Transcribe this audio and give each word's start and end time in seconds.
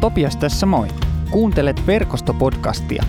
Topias 0.00 0.36
tässä 0.36 0.66
moi. 0.66 0.88
Kuuntelet 1.30 1.86
verkostopodcastia. 1.86 3.02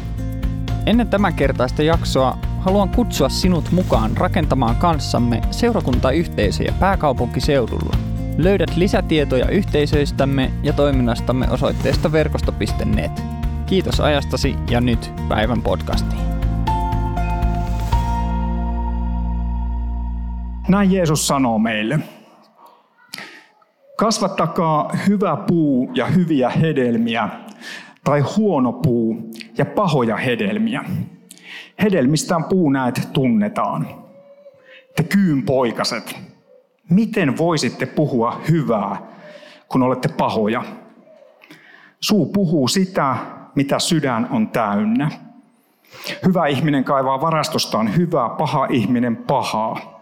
Ennen 0.85 1.07
tämän 1.07 1.33
kertaista 1.33 1.83
jaksoa 1.83 2.37
haluan 2.59 2.89
kutsua 2.89 3.29
sinut 3.29 3.71
mukaan 3.71 4.17
rakentamaan 4.17 4.75
kanssamme 4.75 5.41
seurakuntayhteisöjä 5.51 6.73
pääkaupunkiseudulla. 6.79 7.97
Löydät 8.37 8.75
lisätietoja 8.75 9.49
yhteisöistämme 9.49 10.51
ja 10.63 10.73
toiminnastamme 10.73 11.49
osoitteesta 11.49 12.11
verkosto.net. 12.11 13.23
Kiitos 13.65 13.99
ajastasi 13.99 14.55
ja 14.69 14.81
nyt 14.81 15.13
päivän 15.29 15.61
podcastiin. 15.61 16.21
Näin 20.67 20.91
Jeesus 20.91 21.27
sanoo 21.27 21.59
meille. 21.59 21.99
Kasvattakaa 24.01 24.91
hyvä 25.07 25.37
puu 25.47 25.91
ja 25.93 26.05
hyviä 26.05 26.49
hedelmiä, 26.49 27.29
tai 28.03 28.19
huono 28.19 28.73
puu 28.73 29.31
ja 29.57 29.65
pahoja 29.65 30.17
hedelmiä. 30.17 30.83
Hedelmistään 31.83 32.43
puu 32.43 32.69
näet 32.69 33.09
tunnetaan. 33.13 33.87
Te 34.95 35.03
kyyn 35.03 35.43
poikaset, 35.43 36.19
miten 36.89 37.37
voisitte 37.37 37.85
puhua 37.85 38.41
hyvää, 38.49 39.01
kun 39.67 39.83
olette 39.83 40.07
pahoja? 40.07 40.63
Suu 41.99 42.25
puhuu 42.25 42.67
sitä, 42.67 43.15
mitä 43.55 43.79
sydän 43.79 44.27
on 44.31 44.47
täynnä. 44.47 45.11
Hyvä 46.25 46.47
ihminen 46.47 46.83
kaivaa 46.83 47.21
varastostaan 47.21 47.95
hyvää, 47.95 48.29
paha 48.29 48.67
ihminen 48.69 49.15
pahaa. 49.15 50.01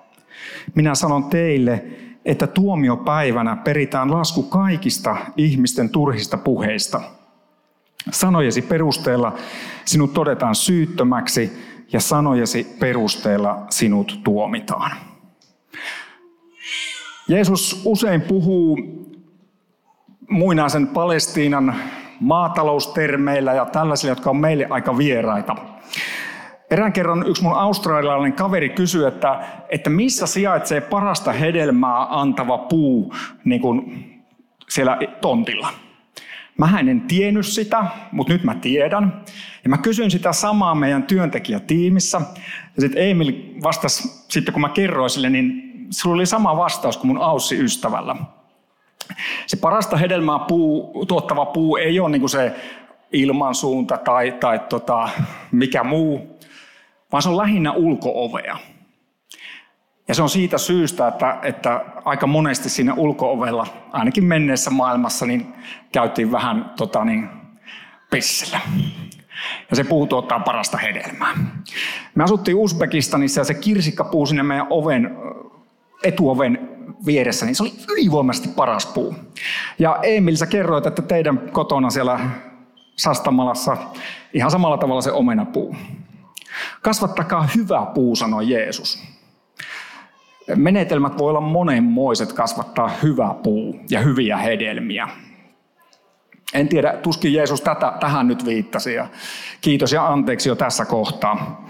Minä 0.75 0.95
sanon 0.95 1.23
teille, 1.23 1.85
että 2.25 2.47
tuomiopäivänä 2.47 3.55
peritään 3.55 4.11
lasku 4.11 4.43
kaikista 4.43 5.17
ihmisten 5.37 5.89
turhista 5.89 6.37
puheista. 6.37 7.01
Sanojesi 8.11 8.61
perusteella 8.61 9.35
sinut 9.85 10.13
todetaan 10.13 10.55
syyttömäksi 10.55 11.51
ja 11.93 11.99
sanojesi 11.99 12.75
perusteella 12.79 13.65
sinut 13.69 14.19
tuomitaan. 14.23 14.91
Jeesus 17.27 17.81
usein 17.85 18.21
puhuu 18.21 18.77
muinaisen 20.29 20.87
Palestiinan 20.87 21.75
maataloustermeillä 22.19 23.53
ja 23.53 23.65
tällaisilla, 23.65 24.11
jotka 24.11 24.29
on 24.29 24.37
meille 24.37 24.67
aika 24.69 24.97
vieraita. 24.97 25.55
Erään 26.71 26.93
kerran 26.93 27.27
yksi 27.27 27.43
mun 27.43 27.57
australialainen 27.57 28.33
kaveri 28.33 28.69
kysyi, 28.69 29.05
että, 29.05 29.39
että 29.69 29.89
missä 29.89 30.27
sijaitsee 30.27 30.81
parasta 30.81 31.31
hedelmää 31.31 32.07
antava 32.09 32.57
puu 32.57 33.13
niin 33.45 33.61
kuin 33.61 34.05
siellä 34.69 34.97
tontilla. 35.21 35.69
Mä 36.57 36.79
en 36.79 37.01
tiennyt 37.01 37.45
sitä, 37.45 37.85
mutta 38.11 38.33
nyt 38.33 38.43
mä 38.43 38.55
tiedän. 38.55 39.21
Ja 39.63 39.69
mä 39.69 39.77
kysyin 39.77 40.11
sitä 40.11 40.33
samaa 40.33 40.75
meidän 40.75 41.03
työntekijätiimissä. 41.03 42.21
Ja 42.75 42.81
sitten 42.81 43.09
Emil 43.09 43.33
vastasi, 43.63 44.25
sitten 44.27 44.53
kun 44.53 44.61
mä 44.61 44.69
kerroin 44.69 45.09
sille, 45.09 45.29
niin 45.29 45.69
sulla 45.89 46.15
oli 46.15 46.25
sama 46.25 46.57
vastaus 46.57 46.97
kuin 46.97 47.07
mun 47.07 47.21
Aussi-ystävällä. 47.21 48.15
Se 49.47 49.57
parasta 49.57 49.97
hedelmää 49.97 50.39
puu, 50.39 51.05
tuottava 51.05 51.45
puu 51.45 51.77
ei 51.77 51.99
ole 51.99 52.09
niin 52.09 52.21
kuin 52.21 52.29
se 52.29 52.55
ilmansuunta 53.11 53.97
tai, 53.97 54.31
tai 54.31 54.59
tota, 54.59 55.09
mikä 55.51 55.83
muu, 55.83 56.38
vaan 57.11 57.23
se 57.23 57.29
on 57.29 57.37
lähinnä 57.37 57.71
ulkoovea. 57.71 58.57
Ja 60.07 60.15
se 60.15 60.21
on 60.21 60.29
siitä 60.29 60.57
syystä, 60.57 61.07
että, 61.07 61.39
että 61.43 61.85
aika 62.05 62.27
monesti 62.27 62.69
siinä 62.69 62.93
ulkoovella, 62.93 63.67
ainakin 63.91 64.23
menneessä 64.23 64.69
maailmassa, 64.69 65.25
niin 65.25 65.53
käytiin 65.91 66.31
vähän 66.31 66.73
tota, 66.77 67.05
niin, 67.05 67.29
pissellä. 68.11 68.59
Ja 69.69 69.75
se 69.75 69.83
puu 69.83 70.07
tuottaa 70.07 70.39
parasta 70.39 70.77
hedelmää. 70.77 71.37
Me 72.15 72.23
asuttiin 72.23 72.57
Uzbekistanissa 72.57 73.41
ja 73.41 73.45
se 73.45 73.53
kirsikkapuu 73.53 74.25
sinne 74.25 74.43
meidän 74.43 74.67
oven, 74.69 75.17
etuoven 76.03 76.69
vieressä, 77.05 77.45
niin 77.45 77.55
se 77.55 77.63
oli 77.63 77.73
ylivoimaisesti 77.89 78.49
paras 78.49 78.85
puu. 78.85 79.15
Ja 79.79 79.99
Emil, 80.03 80.35
sä 80.35 80.45
kerroit, 80.45 80.85
että 80.85 81.01
teidän 81.01 81.39
kotona 81.51 81.89
siellä 81.89 82.19
Sastamalassa 82.95 83.77
ihan 84.33 84.51
samalla 84.51 84.77
tavalla 84.77 85.01
se 85.01 85.11
omenapuu. 85.11 85.75
Kasvattakaa 86.81 87.49
hyvä 87.55 87.85
puu, 87.93 88.15
sanoi 88.15 88.49
Jeesus. 88.49 89.03
Menetelmät 90.55 91.17
voi 91.17 91.29
olla 91.29 91.41
monenmoiset 91.41 92.33
kasvattaa 92.33 92.91
hyvä 93.03 93.35
puu 93.43 93.79
ja 93.89 93.99
hyviä 93.99 94.37
hedelmiä. 94.37 95.07
En 96.53 96.67
tiedä, 96.67 96.97
tuskin 97.03 97.33
Jeesus 97.33 97.61
tätä, 97.61 97.93
tähän 97.99 98.27
nyt 98.27 98.45
viittasi. 98.45 98.93
Ja 98.93 99.07
kiitos 99.61 99.91
ja 99.93 100.07
anteeksi 100.07 100.49
jo 100.49 100.55
tässä 100.55 100.85
kohtaa. 100.85 101.67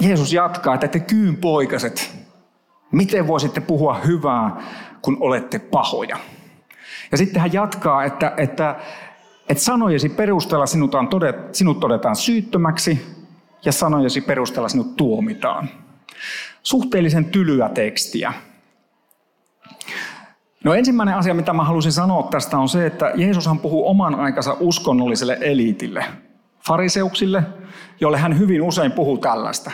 Jeesus 0.00 0.32
jatkaa, 0.32 0.74
että 0.74 0.88
te 0.88 1.00
kyyn 1.00 1.36
poikaset, 1.36 2.10
miten 2.92 3.26
voisitte 3.26 3.60
puhua 3.60 3.94
hyvää, 3.94 4.56
kun 5.02 5.16
olette 5.20 5.58
pahoja. 5.58 6.16
Ja 7.12 7.18
sitten 7.18 7.42
hän 7.42 7.52
jatkaa, 7.52 8.04
että, 8.04 8.32
että, 8.36 8.76
että 9.48 9.64
sanojesi 9.64 10.08
perusteella 10.08 10.66
sinut, 10.66 10.94
on 10.94 11.08
todet, 11.08 11.54
sinut 11.54 11.80
todetaan 11.80 12.16
syyttömäksi 12.16 13.06
ja 13.64 13.72
sanojesi 13.72 14.20
perusteella 14.20 14.68
sinut 14.68 14.96
tuomitaan. 14.96 15.68
Suhteellisen 16.62 17.24
tylyä 17.24 17.68
tekstiä. 17.68 18.32
No 20.64 20.74
ensimmäinen 20.74 21.14
asia, 21.14 21.34
mitä 21.34 21.52
mä 21.52 21.64
halusin 21.64 21.92
sanoa 21.92 22.22
tästä 22.22 22.58
on 22.58 22.68
se, 22.68 22.86
että 22.86 23.12
Jeesushan 23.14 23.58
puhuu 23.58 23.88
oman 23.88 24.14
aikansa 24.14 24.56
uskonnolliselle 24.60 25.38
eliitille, 25.40 26.04
fariseuksille, 26.66 27.42
jolle 28.00 28.18
hän 28.18 28.38
hyvin 28.38 28.62
usein 28.62 28.92
puhuu 28.92 29.18
tällaista. 29.18 29.70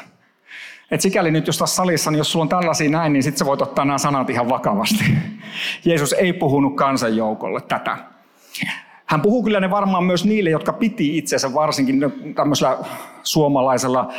Et 0.90 1.00
sikäli 1.00 1.30
nyt, 1.30 1.46
jos 1.46 1.58
tässä 1.58 1.76
salissa, 1.76 2.10
niin 2.10 2.18
jos 2.18 2.32
sulla 2.32 2.42
on 2.42 2.48
tällaisia 2.48 2.90
näin, 2.90 3.12
niin 3.12 3.22
sitten 3.22 3.38
sä 3.38 3.44
voit 3.44 3.62
ottaa 3.62 3.84
nämä 3.84 3.98
sanat 3.98 4.30
ihan 4.30 4.48
vakavasti. 4.48 5.04
Jeesus 5.84 6.12
ei 6.12 6.32
puhunut 6.32 6.76
kansanjoukolle 6.76 7.60
tätä. 7.60 7.96
Hän 9.14 9.22
puhuu 9.22 9.42
kyllä 9.42 9.60
ne 9.60 9.70
varmaan 9.70 10.04
myös 10.04 10.24
niille, 10.24 10.50
jotka 10.50 10.72
piti 10.72 11.18
itsensä 11.18 11.54
varsinkin 11.54 12.00
tämmöisellä 12.34 12.78
suomalaisella 13.22 14.12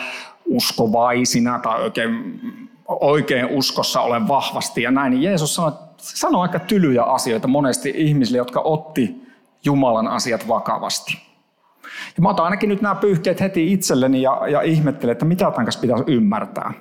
uskovaisina 0.45 1.59
tai 1.59 1.81
oikein, 1.81 2.39
oikein 2.88 3.45
uskossa 3.45 4.01
olen 4.01 4.28
vahvasti 4.28 4.81
ja 4.81 4.91
näin. 4.91 5.11
Niin 5.11 5.23
Jeesus 5.23 5.55
sanoi, 5.55 5.72
sanoi 5.97 6.41
aika 6.41 6.59
tylyjä 6.59 7.03
asioita 7.03 7.47
monesti 7.47 7.94
ihmisille, 7.95 8.38
jotka 8.38 8.59
otti 8.59 9.16
Jumalan 9.66 10.07
asiat 10.07 10.47
vakavasti. 10.47 11.17
Ja 12.17 12.22
mä 12.22 12.29
otan 12.29 12.45
ainakin 12.45 12.69
nyt 12.69 12.81
nämä 12.81 12.95
pyyhkeet 12.95 13.41
heti 13.41 13.73
itselleni 13.73 14.22
ja, 14.22 14.47
ja 14.47 14.61
ihmettelen, 14.61 15.11
että 15.11 15.25
mitä 15.25 15.51
tämän 15.51 15.66
kanssa 15.66 15.81
pitäisi 15.81 16.03
ymmärtää. 16.07 16.73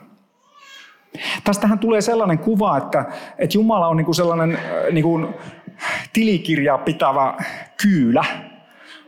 Tästähän 1.44 1.78
tulee 1.78 2.00
sellainen 2.00 2.38
kuva, 2.38 2.76
että, 2.76 3.04
että 3.38 3.58
Jumala 3.58 3.88
on 3.88 3.96
niin 3.96 4.04
kuin 4.04 4.14
sellainen 4.14 4.58
niin 4.92 5.04
kuin 5.04 5.28
tilikirjaa 6.12 6.78
pitävä 6.78 7.34
kyylä, 7.82 8.24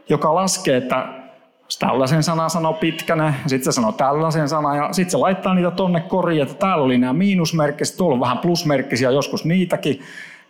joka 0.09 0.35
laskee, 0.35 0.77
että 0.77 1.09
tällaisen 1.79 2.23
sanan 2.23 2.51
sanoo 2.51 2.73
pitkänä, 2.73 3.35
sitten 3.47 3.73
se 3.73 3.75
sanoo 3.75 3.93
tällaisen 3.93 4.49
sanan, 4.49 4.77
ja 4.77 4.93
sitten 4.93 5.11
se 5.11 5.17
laittaa 5.17 5.55
niitä 5.55 5.71
tonne 5.71 6.01
koriin, 6.01 6.43
että 6.43 6.55
täällä 6.55 6.85
oli 6.85 6.99
nämä 6.99 7.13
miinusmerkkiset, 7.13 7.97
tuolla 7.97 8.15
on 8.15 8.21
vähän 8.21 8.39
plusmerkkisiä, 8.39 9.11
joskus 9.11 9.45
niitäkin. 9.45 10.03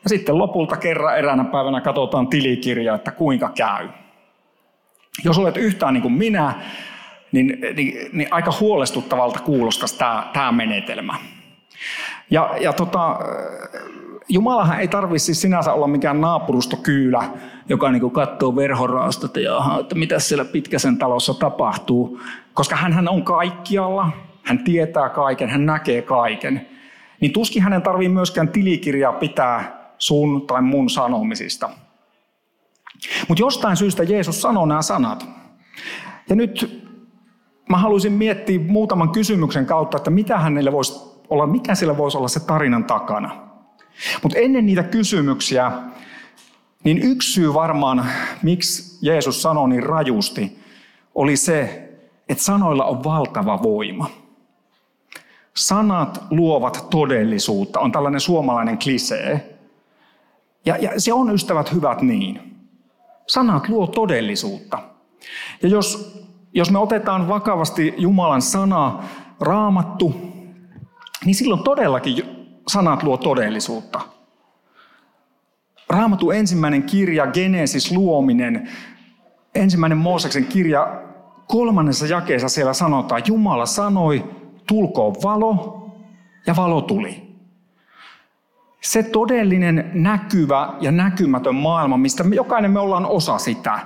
Ja 0.03 0.09
sitten 0.09 0.39
lopulta 0.39 0.77
kerran 0.77 1.19
eräänä 1.19 1.45
päivänä 1.45 1.81
katsotaan 1.81 2.29
tilikirja, 2.29 2.95
että 2.95 3.11
kuinka 3.11 3.49
käy. 3.49 3.89
Jos 5.25 5.39
olet 5.39 5.57
yhtään 5.57 5.95
niin 5.95 6.03
kuin 6.03 6.15
minä, 6.15 6.55
niin, 7.33 7.59
niin, 7.77 8.11
niin 8.13 8.29
aika 8.31 8.53
huolestuttavalta 8.61 9.41
kuulostaisi 9.41 9.99
tämä, 9.99 10.31
tämä 10.33 10.53
menetelmä. 10.53 11.15
Ja, 12.31 12.55
ja 12.61 12.73
tota, 12.73 13.19
Jumalahan 14.29 14.81
ei 14.81 14.89
tarvitse 14.89 15.27
siis 15.27 15.41
sinänsä 15.41 15.73
olla 15.73 15.87
mikään 15.87 16.21
naapurustokyylä, 16.21 17.25
joka 17.69 17.91
niin 17.91 18.11
katsoo 18.11 18.57
verhoraastot 18.57 19.37
ja 19.37 19.57
aha, 19.57 19.81
että 19.81 19.95
mitä 19.95 20.19
siellä 20.19 20.45
Pitkäsen 20.45 20.99
talossa 20.99 21.35
tapahtuu. 21.35 22.21
Koska 22.55 22.77
hän 22.77 23.09
on 23.09 23.25
kaikkialla, 23.25 24.11
hän 24.43 24.65
tietää 24.65 25.09
kaiken, 25.09 25.49
hän 25.49 25.67
näkee 25.67 26.03
kaiken. 26.03 26.69
Niin 27.21 27.33
tuskin 27.33 27.63
hänen 27.63 27.83
tarvii 27.83 28.09
myöskään 28.09 28.49
tilikirjaa 28.49 29.13
pitää 29.13 29.87
sun 29.99 30.47
tai 30.47 30.63
mun 30.63 30.91
sanomisista. 30.91 31.71
Mutta 33.29 33.43
jostain 33.43 33.77
syystä 33.77 34.03
Jeesus 34.03 34.43
sanoo 34.43 34.67
nämä 34.67 34.83
sanat. 34.83 35.29
Ja 36.29 36.37
nyt 36.37 36.83
mä 37.69 37.77
haluaisin 37.77 38.13
miettiä 38.13 38.61
muutaman 38.61 39.11
kysymyksen 39.11 39.67
kautta, 39.67 39.97
että 39.97 40.11
mitä 40.11 40.39
hänelle 40.39 40.73
voisi 40.73 41.21
olla, 41.29 41.47
mikä 41.47 41.75
sillä 41.75 41.97
voisi 41.97 42.19
olla 42.19 42.29
se 42.29 42.47
tarinan 42.47 42.85
takana. 42.85 43.46
Mutta 44.23 44.39
ennen 44.39 44.67
niitä 44.67 44.83
kysymyksiä, 44.83 45.73
niin 46.85 46.99
yksi 47.03 47.33
syy 47.33 47.55
varmaan, 47.55 48.07
miksi 48.43 48.99
Jeesus 49.03 49.43
sanoi 49.43 49.69
niin 49.69 49.83
rajusti, 49.83 50.59
oli 51.15 51.37
se, 51.37 51.89
että 52.29 52.45
sanoilla 52.45 52.85
on 52.85 53.05
valtava 53.05 53.63
voima. 53.63 54.11
Sanat 55.57 56.25
luovat 56.31 56.87
todellisuutta, 56.91 57.81
on 57.81 57.93
tällainen 57.93 58.21
suomalainen 58.21 58.79
klisee. 58.79 59.59
Ja, 60.67 60.77
ja 60.77 61.01
se 61.01 61.13
on 61.13 61.35
ystävät 61.35 61.73
hyvät 61.73 62.03
niin. 62.03 62.57
Sanat 63.27 63.69
luo 63.69 63.87
todellisuutta. 63.87 64.79
Ja 65.63 65.69
jos, 65.69 66.19
jos 66.53 66.71
me 66.71 66.79
otetaan 66.79 67.29
vakavasti 67.29 67.95
Jumalan 67.97 68.43
sana, 68.43 69.03
raamattu, 69.41 70.15
niin 71.25 71.35
silloin 71.35 71.63
todellakin 71.63 72.36
sanat 72.69 73.03
luo 73.03 73.17
todellisuutta. 73.17 74.01
Raamatun 75.89 76.35
ensimmäinen 76.35 76.83
kirja, 76.83 77.27
Genesis, 77.27 77.93
luominen, 77.93 78.69
ensimmäinen 79.55 79.99
Mooseksen 79.99 80.45
kirja, 80.45 81.03
kolmannessa 81.49 82.07
jakeessa 82.07 82.49
siellä 82.49 82.73
sanotaan, 82.73 83.23
Jumala 83.27 83.67
sanoi, 83.67 84.25
tulkoon 84.67 85.15
valo, 85.23 85.87
ja 86.47 86.57
valo 86.57 86.81
tuli. 86.81 87.27
Se 88.81 89.03
todellinen 89.03 89.91
näkyvä 89.95 90.75
ja 90.81 90.93
näkymätön 90.93 91.55
maailma, 91.55 91.97
mistä 91.97 92.25
me, 92.25 92.37
jokainen 92.37 92.71
me 92.71 92.81
ollaan 92.81 93.07
osa 93.07 93.39
sitä, 93.39 93.81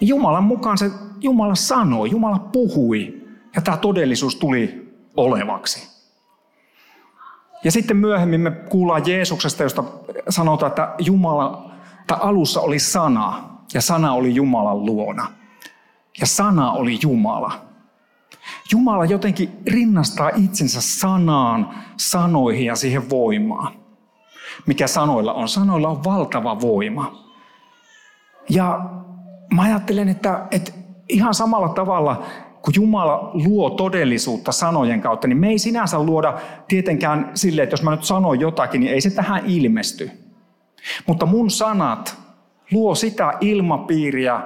niin 0.00 0.08
Jumalan 0.08 0.44
mukaan 0.44 0.78
se 0.78 0.90
Jumala 1.20 1.54
sanoi, 1.54 2.10
Jumala 2.10 2.38
puhui, 2.38 3.24
ja 3.56 3.62
tämä 3.62 3.76
todellisuus 3.76 4.36
tuli 4.36 4.94
olevaksi. 5.16 5.93
Ja 7.64 7.72
sitten 7.72 7.96
myöhemmin 7.96 8.40
me 8.40 8.50
kuullaan 8.50 9.02
Jeesuksesta, 9.06 9.62
josta 9.62 9.84
sanotaan, 10.28 10.70
että 10.70 10.94
Jumala, 10.98 11.70
tai 12.06 12.18
alussa 12.20 12.60
oli 12.60 12.78
sana, 12.78 13.42
ja 13.74 13.80
sana 13.80 14.12
oli 14.12 14.34
Jumalan 14.34 14.86
luona. 14.86 15.26
Ja 16.20 16.26
sana 16.26 16.72
oli 16.72 16.98
Jumala. 17.02 17.52
Jumala 18.72 19.04
jotenkin 19.04 19.58
rinnastaa 19.66 20.30
itsensä 20.36 20.80
sanaan, 20.80 21.70
sanoihin 21.96 22.66
ja 22.66 22.76
siihen 22.76 23.10
voimaan. 23.10 23.72
Mikä 24.66 24.86
sanoilla 24.86 25.32
on? 25.32 25.48
Sanoilla 25.48 25.88
on 25.88 26.04
valtava 26.04 26.60
voima. 26.60 27.24
Ja 28.48 28.80
mä 29.54 29.62
ajattelen, 29.62 30.08
että, 30.08 30.46
että 30.50 30.72
ihan 31.08 31.34
samalla 31.34 31.68
tavalla 31.68 32.22
kun 32.64 32.74
Jumala 32.76 33.30
luo 33.32 33.70
todellisuutta 33.70 34.52
sanojen 34.52 35.00
kautta, 35.00 35.28
niin 35.28 35.38
me 35.38 35.48
ei 35.48 35.58
sinänsä 35.58 36.02
luoda 36.02 36.38
tietenkään 36.68 37.30
sille, 37.34 37.62
että 37.62 37.72
jos 37.72 37.82
mä 37.82 37.90
nyt 37.90 38.04
sanon 38.04 38.40
jotakin, 38.40 38.80
niin 38.80 38.92
ei 38.92 39.00
se 39.00 39.10
tähän 39.10 39.42
ilmesty. 39.46 40.10
Mutta 41.06 41.26
mun 41.26 41.50
sanat 41.50 42.18
luo 42.72 42.94
sitä 42.94 43.32
ilmapiiriä, 43.40 44.40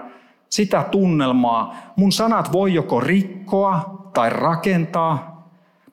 sitä 0.51 0.85
tunnelmaa. 0.91 1.77
Mun 1.97 2.13
sanat 2.13 2.53
voi 2.53 2.75
joko 2.75 3.01
rikkoa 3.01 4.03
tai 4.15 4.31
rakentaa. 4.31 5.45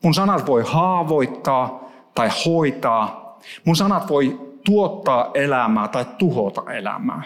Mun 0.04 0.13
sanat 0.13 0.48
voi 0.48 0.63
haavoittaa 0.68 1.83
tai 2.16 2.30
hoitaa. 2.45 3.38
Mun 3.66 3.75
sanat 3.75 4.10
voi 4.10 4.39
tuottaa 4.63 5.31
elämää 5.33 5.88
tai 5.88 6.06
tuhota 6.18 6.71
elämää. 6.71 7.21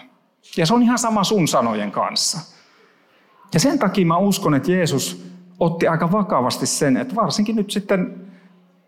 Ja 0.56 0.66
se 0.66 0.74
on 0.74 0.82
ihan 0.82 0.98
sama 0.98 1.24
sun 1.24 1.48
sanojen 1.48 1.90
kanssa. 1.90 2.59
Ja 3.54 3.60
sen 3.60 3.78
takia 3.78 4.06
mä 4.06 4.16
uskon, 4.16 4.54
että 4.54 4.72
Jeesus 4.72 5.30
otti 5.60 5.88
aika 5.88 6.12
vakavasti 6.12 6.66
sen, 6.66 6.96
että 6.96 7.14
varsinkin 7.14 7.56
nyt 7.56 7.70
sitten, 7.70 8.26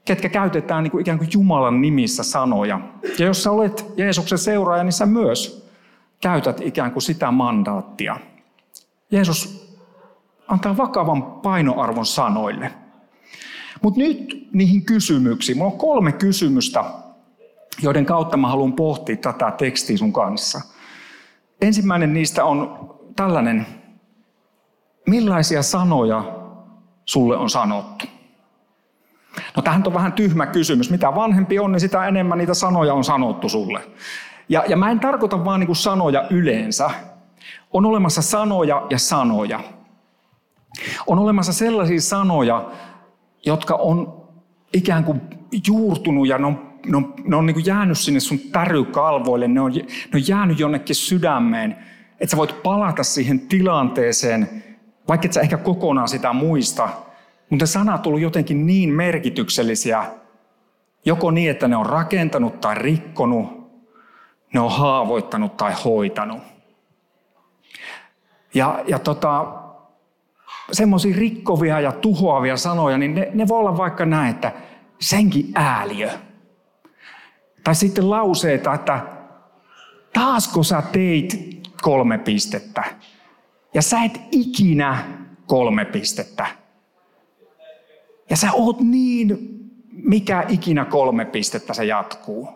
ketkä 0.05 0.29
käytetään 0.29 0.83
niin 0.83 0.91
kuin 0.91 1.01
ikään 1.01 1.19
kuin 1.19 1.31
Jumalan 1.33 1.81
nimissä 1.81 2.23
sanoja. 2.23 2.81
Ja 3.19 3.27
jos 3.27 3.43
sä 3.43 3.51
olet 3.51 3.87
Jeesuksen 3.97 4.39
seuraaja, 4.39 4.85
niin 4.85 4.93
sä 4.93 5.07
myös 5.07 5.69
käytät 6.21 6.61
ikään 6.61 6.93
kuin 6.93 7.03
sitä 7.03 7.31
mandaattia. 7.31 8.17
Jeesus 9.11 9.73
antaa 10.49 10.77
vakavan 10.77 11.23
painoarvon 11.23 12.07
sanoille. 12.07 12.73
Mutta 13.83 14.01
nyt 14.01 14.49
niihin 14.53 14.85
kysymyksiin. 14.85 15.59
Mulla 15.59 15.73
on 15.73 15.79
kolme 15.79 16.13
kysymystä, 16.13 16.85
joiden 17.83 18.07
kautta 18.07 18.37
mä 18.37 18.49
haluan 18.49 18.73
pohtia 18.73 19.17
tätä 19.17 19.51
tekstiä 19.51 19.97
sun 19.97 20.13
kanssa. 20.13 20.61
Ensimmäinen 21.61 22.15
niistä 22.15 22.45
on 22.45 22.91
tällainen, 23.17 23.67
millaisia 25.07 25.63
sanoja 25.63 26.25
sulle 27.05 27.37
on 27.37 27.51
sanottu? 27.51 28.07
No 29.57 29.63
tähän 29.63 29.83
on 29.87 29.95
vähän 29.95 30.13
tyhmä 30.13 30.47
kysymys. 30.47 30.91
Mitä 30.91 31.15
vanhempi 31.15 31.59
on, 31.59 31.73
niin 31.73 31.81
sitä 31.81 32.07
enemmän 32.07 32.39
niitä 32.39 32.55
sanoja 32.55 32.95
on 32.95 33.05
sanottu 33.05 33.49
sulle. 33.49 33.81
Ja, 34.49 34.65
ja 34.69 34.77
mä 34.77 34.91
en 34.91 35.01
tarkoita 35.01 35.45
vaan 35.45 35.61
niin 35.61 35.77
sanoja 35.77 36.27
yleensä. 36.31 36.91
On 37.73 37.87
olemassa 37.87 38.23
sanoja 38.23 38.87
ja 38.91 38.99
sanoja. 38.99 39.61
On 41.07 41.19
olemassa 41.19 41.53
sellaisia 41.53 42.01
sanoja, 42.01 42.71
jotka 43.47 43.75
on 43.75 44.23
ikään 44.73 45.05
kuin 45.05 45.21
juurtunut 45.67 46.29
ja 46.29 46.39
ne 46.39 46.47
on, 46.47 46.73
ne 46.87 46.97
on, 46.97 47.15
ne 47.25 47.37
on 47.37 47.47
niin 47.47 47.55
kuin 47.55 47.67
jäänyt 47.67 47.99
sinne 47.99 48.21
sun 48.21 48.39
tärykalvoille. 48.39 49.49
Ne 49.49 49.61
on, 49.61 49.73
ne 49.73 50.15
on 50.15 50.29
jäänyt 50.29 50.59
jonnekin 50.59 50.97
sydämeen, 50.97 51.77
että 52.21 52.31
sä 52.31 52.37
voit 52.37 52.63
palata 52.63 53.03
siihen 53.03 53.41
tilanteeseen, 53.41 54.65
vaikka 55.09 55.27
et 55.27 55.33
sä 55.33 55.41
ehkä 55.41 55.57
kokonaan 55.57 56.09
sitä 56.09 56.33
muista, 56.33 56.89
mutta 57.51 57.67
sanat 57.67 58.07
on 58.07 58.23
jotenkin 58.23 58.67
niin 58.67 58.91
merkityksellisiä, 58.91 60.05
joko 61.05 61.31
niin, 61.31 61.51
että 61.51 61.69
ne 61.69 61.77
on 61.77 61.87
rakentanut 61.87 62.61
tai 62.61 62.75
rikkonut, 62.75 63.73
ne 64.55 64.61
on 64.61 64.73
haavoittanut 64.73 65.57
tai 65.57 65.73
hoitanut. 65.85 66.43
Ja, 68.55 68.85
ja 68.87 68.99
tota, 68.99 69.47
semmoisia 70.73 71.17
rikkovia 71.17 71.81
ja 71.81 71.93
tuhoavia 71.93 72.57
sanoja, 72.57 72.99
niin 72.99 73.15
ne, 73.15 73.31
ne 73.35 73.49
voi 73.49 73.59
olla 73.59 73.77
vaikka 73.77 74.07
näin, 74.07 74.31
että 74.31 74.53
senkin 75.01 75.53
ääliö. 75.55 76.11
Tai 77.65 77.75
sitten 77.75 78.11
lauseita, 78.11 78.75
että 78.75 79.01
taasko 80.13 80.63
sä 80.63 80.83
teit 80.93 81.61
kolme 81.83 82.19
pistettä. 82.19 82.85
Ja 83.75 83.83
sä 83.83 84.03
et 84.03 84.21
ikinä 84.31 85.05
kolme 85.47 85.85
pistettä. 85.85 86.47
Ja 88.31 88.37
sä 88.37 88.53
oot 88.53 88.81
niin, 88.81 89.39
mikä 89.93 90.45
ikinä 90.49 90.85
kolme 90.85 91.25
pistettä 91.25 91.75
se 91.75 91.85
jatkuu. 91.85 92.49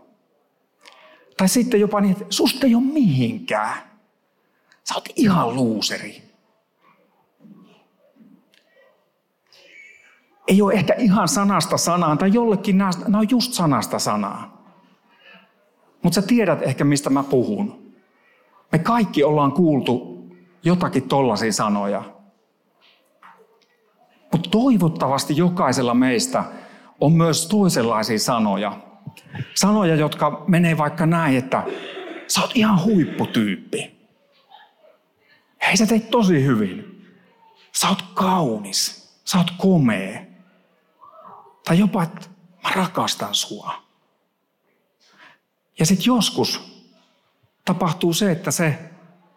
Tai 1.36 1.48
sitten 1.48 1.80
jopa 1.80 2.00
niin, 2.00 2.12
että 2.12 2.24
susta 2.30 2.66
ei 2.66 2.74
ole 2.74 2.82
mihinkään. 2.82 3.74
Sä 4.84 4.94
oot 4.94 5.08
ihan 5.16 5.54
luuseri. 5.54 6.22
Ei 10.48 10.62
ole 10.62 10.72
ehkä 10.72 10.94
ihan 10.98 11.28
sanasta 11.28 11.76
sanaan, 11.76 12.18
tai 12.18 12.30
jollekin 12.32 12.78
nämä, 12.78 12.90
nämä 13.04 13.18
on 13.18 13.30
just 13.30 13.52
sanasta 13.52 13.98
sanaa. 13.98 14.56
Mutta 16.02 16.20
sä 16.20 16.26
tiedät 16.26 16.62
ehkä, 16.62 16.84
mistä 16.84 17.10
mä 17.10 17.22
puhun. 17.22 17.92
Me 18.72 18.78
kaikki 18.78 19.24
ollaan 19.24 19.52
kuultu 19.52 20.15
jotakin 20.66 21.08
tollaisia 21.08 21.52
sanoja. 21.52 22.04
Mutta 24.32 24.50
toivottavasti 24.50 25.36
jokaisella 25.36 25.94
meistä 25.94 26.44
on 27.00 27.12
myös 27.12 27.46
toisenlaisia 27.46 28.18
sanoja. 28.18 28.80
Sanoja, 29.54 29.94
jotka 29.94 30.44
menee 30.48 30.78
vaikka 30.78 31.06
näin, 31.06 31.36
että 31.36 31.64
sä 32.28 32.40
oot 32.40 32.50
ihan 32.54 32.84
huipputyyppi. 32.84 33.96
Hei, 35.66 35.76
sä 35.76 35.86
teit 35.86 36.10
tosi 36.10 36.44
hyvin. 36.44 37.06
Sä 37.72 37.88
oot 37.88 38.02
kaunis. 38.14 39.06
Sä 39.24 39.38
oot 39.38 39.50
komea. 39.58 40.20
Tai 41.64 41.78
jopa, 41.78 42.02
että 42.02 42.28
mä 42.62 42.70
rakastan 42.70 43.34
sua. 43.34 43.74
Ja 45.78 45.86
sitten 45.86 46.06
joskus 46.06 46.82
tapahtuu 47.64 48.12
se, 48.12 48.30
että 48.30 48.50
se 48.50 48.78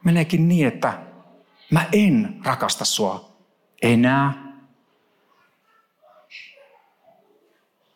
meneekin 0.03 0.48
niin, 0.48 0.67
että 0.67 1.09
Mä 1.72 1.86
en 1.92 2.42
rakasta 2.46 2.86
sua 2.86 3.32
enää. 3.82 4.50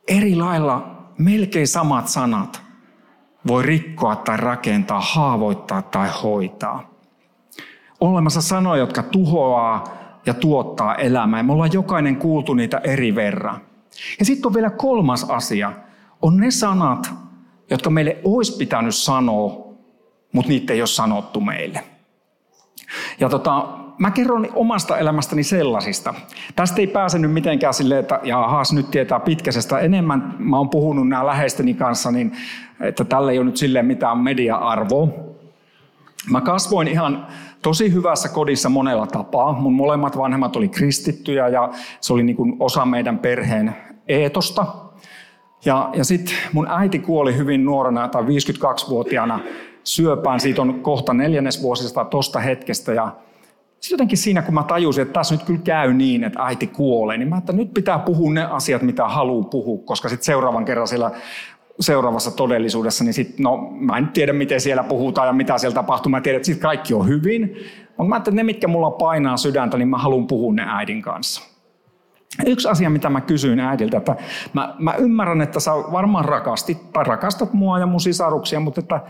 Eri 0.07 0.35
lailla 0.35 1.07
melkein 1.17 1.67
samat 1.67 2.07
sanat 2.07 2.61
voi 3.47 3.63
rikkoa 3.63 4.15
tai 4.15 4.37
rakentaa, 4.37 5.01
haavoittaa 5.01 5.81
tai 5.81 6.09
hoitaa. 6.23 6.89
On 7.99 8.09
olemassa 8.09 8.41
sanoja, 8.41 8.79
jotka 8.79 9.03
tuhoaa 9.03 9.83
ja 10.25 10.33
tuottaa 10.33 10.95
elämää. 10.95 11.43
Me 11.43 11.53
ollaan 11.53 11.73
jokainen 11.73 12.15
kuultu 12.15 12.53
niitä 12.53 12.77
eri 12.77 13.15
verran. 13.15 13.61
Ja 14.19 14.25
sitten 14.25 14.47
on 14.47 14.53
vielä 14.53 14.69
kolmas 14.69 15.23
asia. 15.23 15.73
On 16.21 16.37
ne 16.37 16.51
sanat, 16.51 17.13
jotka 17.69 17.89
meille 17.89 18.17
olisi 18.23 18.57
pitänyt 18.57 18.95
sanoa, 18.95 19.73
mutta 20.33 20.49
niitä 20.49 20.73
ei 20.73 20.81
ole 20.81 20.87
sanottu 20.87 21.41
meille. 21.41 21.83
Ja 23.19 23.29
tota, 23.29 23.67
mä 23.97 24.11
kerron 24.11 24.47
omasta 24.53 24.97
elämästäni 24.97 25.43
sellaisista. 25.43 26.13
Tästä 26.55 26.81
ei 26.81 26.87
pääse 26.87 27.19
nyt 27.19 27.31
mitenkään 27.31 27.73
silleen, 27.73 27.99
että 27.99 28.19
jahas, 28.23 28.73
nyt 28.73 28.91
tietää 28.91 29.19
pitkäisestä. 29.19 29.79
Enemmän 29.79 30.35
mä 30.39 30.57
oon 30.57 30.69
puhunut 30.69 31.07
nämä 31.07 31.25
läheisteni 31.25 31.73
kanssa, 31.73 32.11
niin 32.11 32.31
että 32.79 33.03
tällä 33.03 33.31
ei 33.31 33.37
ole 33.37 33.45
nyt 33.45 33.57
silleen 33.57 33.85
mitään 33.85 34.17
media-arvoa. 34.17 35.07
Mä 36.29 36.41
kasvoin 36.41 36.87
ihan 36.87 37.27
tosi 37.61 37.93
hyvässä 37.93 38.29
kodissa 38.29 38.69
monella 38.69 39.07
tapaa. 39.07 39.53
Mun 39.53 39.73
molemmat 39.73 40.17
vanhemmat 40.17 40.55
oli 40.55 40.67
kristittyjä 40.67 41.47
ja 41.47 41.69
se 42.01 42.13
oli 42.13 42.23
niin 42.23 42.35
kuin 42.35 42.55
osa 42.59 42.85
meidän 42.85 43.19
perheen 43.19 43.75
eetosta. 44.07 44.65
Ja, 45.65 45.89
ja 45.93 46.03
sitten 46.03 46.35
mun 46.53 46.67
äiti 46.69 46.99
kuoli 46.99 47.37
hyvin 47.37 47.65
nuorena 47.65 48.07
tai 48.07 48.23
52-vuotiaana 48.23 49.39
syöpään. 49.83 50.39
Siitä 50.39 50.61
on 50.61 50.79
kohta 50.79 51.13
neljännesvuosista 51.13 52.05
tosta 52.05 52.39
hetkestä. 52.39 52.93
Ja 52.93 53.15
sitten 53.79 53.93
jotenkin 53.93 54.17
siinä, 54.17 54.41
kun 54.41 54.53
mä 54.53 54.63
tajusin, 54.63 55.01
että 55.01 55.13
tässä 55.13 55.35
nyt 55.35 55.43
kyllä 55.43 55.59
käy 55.63 55.93
niin, 55.93 56.23
että 56.23 56.43
äiti 56.43 56.67
kuolee, 56.67 57.17
niin 57.17 57.29
mä 57.29 57.37
että 57.37 57.53
nyt 57.53 57.73
pitää 57.73 57.99
puhua 57.99 58.33
ne 58.33 58.43
asiat, 58.43 58.81
mitä 58.81 59.07
haluaa 59.07 59.49
puhua, 59.49 59.83
koska 59.85 60.09
sitten 60.09 60.25
seuraavan 60.25 60.65
kerran 60.65 60.87
siellä 60.87 61.11
seuraavassa 61.79 62.31
todellisuudessa, 62.31 63.03
niin 63.03 63.13
sitten, 63.13 63.43
no 63.43 63.57
mä 63.71 63.97
en 63.97 64.07
tiedä, 64.07 64.33
miten 64.33 64.61
siellä 64.61 64.83
puhutaan 64.83 65.27
ja 65.27 65.33
mitä 65.33 65.57
siellä 65.57 65.75
tapahtuu. 65.75 66.09
Mä 66.09 66.21
tiedän, 66.21 66.37
että 66.37 66.45
sitten 66.45 66.61
kaikki 66.61 66.93
on 66.93 67.07
hyvin. 67.07 67.55
Mutta 67.97 68.09
mä 68.09 68.17
että 68.17 68.31
ne, 68.31 68.43
mitkä 68.43 68.67
mulla 68.67 68.91
painaa 68.91 69.37
sydäntä, 69.37 69.77
niin 69.77 69.87
mä 69.87 69.97
haluan 69.97 70.27
puhua 70.27 70.53
ne 70.53 70.65
äidin 70.67 71.01
kanssa. 71.01 71.41
Yksi 72.45 72.67
asia, 72.67 72.89
mitä 72.89 73.09
mä 73.09 73.21
kysyin 73.21 73.59
äidiltä, 73.59 73.97
että 73.97 74.15
mä, 74.53 74.75
mä 74.79 74.93
ymmärrän, 74.95 75.41
että 75.41 75.59
sä 75.59 75.71
varmaan 75.71 76.25
rakastit 76.25 76.93
tai 76.93 77.03
rakastat 77.03 77.53
mua 77.53 77.79
ja 77.79 77.85
mun 77.85 77.99
sisaruksia, 77.99 78.59
mutta 78.59 78.81
että 78.81 79.01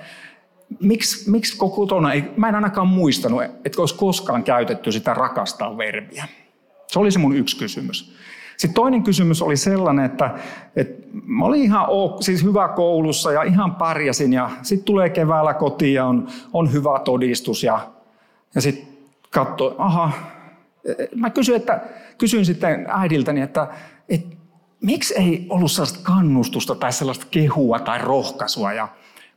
miksi, 0.80 1.32
miksi 1.32 1.58
kotona 1.58 2.14
ei, 2.14 2.24
mä 2.38 2.50
en 2.50 2.56
ainakaan 2.56 2.88
muistanut, 2.88 3.44
että 3.44 3.82
olisi 3.82 3.96
koskaan 3.96 4.44
käytetty 4.44 4.92
sitä 4.92 5.14
rakastaa 5.14 5.78
verbiä. 5.78 6.26
Se 6.88 7.00
oli 7.00 7.12
se 7.12 7.20
mun 7.20 7.36
yksi 7.36 7.58
kysymys. 7.58 8.16
Sitten 8.58 8.74
toinen 8.74 9.04
kysymys 9.04 9.42
oli 9.42 9.58
sellainen, 9.58 10.06
että, 10.06 10.36
että 10.76 11.08
mä 11.26 11.46
olin 11.46 11.62
ihan 11.62 11.86
ok, 11.90 12.22
siis 12.22 12.44
hyvä 12.44 12.68
koulussa 12.68 13.32
ja 13.32 13.44
ihan 13.44 13.76
pärjäsin 13.76 14.34
ja 14.34 14.50
sitten 14.62 14.86
tulee 14.86 15.10
keväällä 15.10 15.54
kotiin 15.54 15.94
ja 15.94 16.06
on, 16.06 16.28
on 16.54 16.74
hyvä 16.74 17.00
todistus 17.06 17.64
ja, 17.64 17.92
ja 18.56 18.62
sitten 18.62 18.88
katsoi, 19.30 19.76
aha, 19.78 20.12
mä 21.16 21.30
kysyin, 21.30 21.56
että, 21.56 21.82
kysyin 22.18 22.46
sitten 22.46 22.86
äidiltäni, 22.90 23.42
että, 23.42 23.68
että 24.10 24.36
miksi 24.82 25.14
ei 25.18 25.46
ollut 25.50 25.72
sellaista 25.72 26.00
kannustusta 26.04 26.76
tai 26.76 26.94
sellaista 26.94 27.26
kehua 27.32 27.80
tai 27.80 28.00
rohkaisua 28.00 28.74
ja 28.74 28.88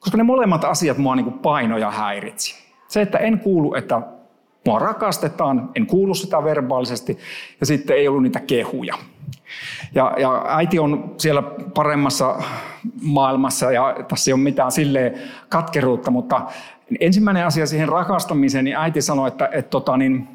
koska 0.06 0.16
ne 0.16 0.22
molemmat 0.22 0.64
asiat 0.64 0.98
mua 0.98 1.16
niin 1.16 1.32
painoja 1.32 1.90
häiritsi. 1.90 2.54
Se, 2.88 3.02
että 3.02 3.18
en 3.18 3.40
kuulu, 3.40 3.74
että 3.74 4.02
mua 4.66 4.78
rakastetaan, 4.78 5.70
en 5.74 5.86
kuulu 5.86 6.14
sitä 6.14 6.44
verbaalisesti, 6.44 7.18
ja 7.60 7.66
sitten 7.66 7.96
ei 7.96 8.08
ollut 8.08 8.22
niitä 8.22 8.40
kehuja. 8.40 8.94
Ja, 9.94 10.14
ja 10.18 10.44
äiti 10.48 10.78
on 10.78 11.14
siellä 11.18 11.42
paremmassa 11.74 12.36
maailmassa, 13.02 13.72
ja 13.72 13.96
tässä 14.08 14.30
ei 14.30 14.32
ole 14.32 14.40
mitään 14.40 14.72
silleen 14.72 15.18
katkeruutta, 15.48 16.10
mutta 16.10 16.40
ensimmäinen 17.00 17.46
asia 17.46 17.66
siihen 17.66 17.88
rakastamiseen, 17.88 18.64
niin 18.64 18.76
äiti 18.76 19.02
sanoi, 19.02 19.28
että, 19.28 19.48
että, 19.52 19.70
tota, 19.70 19.96
niin, 19.96 20.28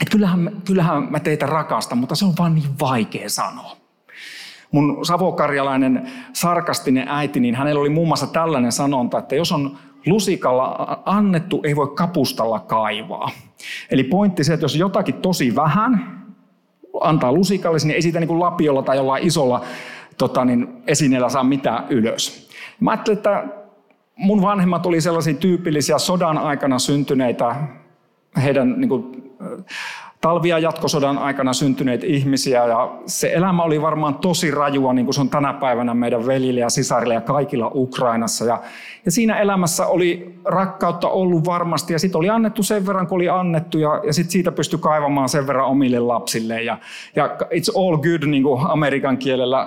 että 0.00 0.12
kyllähän, 0.12 0.50
kyllähän 0.66 1.06
mä 1.10 1.20
teitä 1.20 1.46
rakastan, 1.46 1.98
mutta 1.98 2.14
se 2.14 2.24
on 2.24 2.34
vaan 2.38 2.54
niin 2.54 2.78
vaikea 2.80 3.30
sanoa. 3.30 3.76
Mun 4.70 5.06
savokarjalainen 5.06 6.10
sarkastinen 6.32 7.08
äiti, 7.08 7.40
niin 7.40 7.54
hänellä 7.54 7.80
oli 7.80 7.88
muun 7.88 8.08
muassa 8.08 8.26
tällainen 8.26 8.72
sanonta, 8.72 9.18
että 9.18 9.34
jos 9.34 9.52
on 9.52 9.78
lusikalla 10.06 10.98
annettu, 11.04 11.60
ei 11.64 11.76
voi 11.76 11.88
kapustalla 11.88 12.60
kaivaa. 12.60 13.30
Eli 13.90 14.04
pointti 14.04 14.44
se, 14.44 14.54
että 14.54 14.64
jos 14.64 14.76
jotakin 14.76 15.14
tosi 15.14 15.56
vähän 15.56 16.18
antaa 17.00 17.32
lusikalle, 17.32 17.78
niin 17.82 17.94
ei 17.94 18.02
siitä 18.02 18.20
niin 18.20 18.28
kuin 18.28 18.40
lapiolla 18.40 18.82
tai 18.82 18.96
jollain 18.96 19.26
isolla 19.26 19.64
tota, 20.18 20.44
niin 20.44 20.68
esineellä 20.86 21.28
saa 21.28 21.44
mitään 21.44 21.86
ylös. 21.90 22.48
Mä 22.80 22.90
ajattelin, 22.90 23.16
että 23.16 23.44
mun 24.16 24.42
vanhemmat 24.42 24.86
oli 24.86 25.00
sellaisia 25.00 25.34
tyypillisiä 25.34 25.98
sodan 25.98 26.38
aikana 26.38 26.78
syntyneitä, 26.78 27.56
heidän 28.42 28.74
niin 28.80 28.88
kuin, 28.88 29.32
talvia 30.20 30.58
jatkosodan 30.58 31.18
aikana 31.18 31.52
syntyneitä 31.52 32.06
ihmisiä 32.06 32.66
ja 32.66 32.92
se 33.06 33.32
elämä 33.34 33.62
oli 33.62 33.82
varmaan 33.82 34.14
tosi 34.14 34.50
rajua, 34.50 34.92
niin 34.92 35.06
kuin 35.06 35.14
se 35.14 35.20
on 35.20 35.30
tänä 35.30 35.52
päivänä 35.52 35.94
meidän 35.94 36.26
veljille 36.26 36.60
ja 36.60 36.70
sisarille 36.70 37.14
ja 37.14 37.20
kaikilla 37.20 37.70
Ukrainassa. 37.74 38.44
Ja, 38.44 38.62
ja 39.04 39.10
siinä 39.10 39.38
elämässä 39.38 39.86
oli 39.86 40.34
rakkautta 40.44 41.08
ollut 41.08 41.46
varmasti 41.46 41.92
ja 41.92 41.98
sitten 41.98 42.18
oli 42.18 42.30
annettu 42.30 42.62
sen 42.62 42.86
verran, 42.86 43.06
kun 43.06 43.16
oli 43.16 43.28
annettu 43.28 43.78
ja, 43.78 44.00
ja 44.06 44.12
sitten 44.12 44.32
siitä 44.32 44.52
pystyi 44.52 44.78
kaivamaan 44.78 45.28
sen 45.28 45.46
verran 45.46 45.66
omille 45.66 45.98
lapsille. 45.98 46.62
Ja, 46.62 46.78
ja 47.16 47.26
it's 47.26 47.78
all 47.78 47.96
good, 47.96 48.22
niin 48.26 48.42
kuin 48.42 48.66
amerikan 48.66 49.18
kielellä 49.18 49.66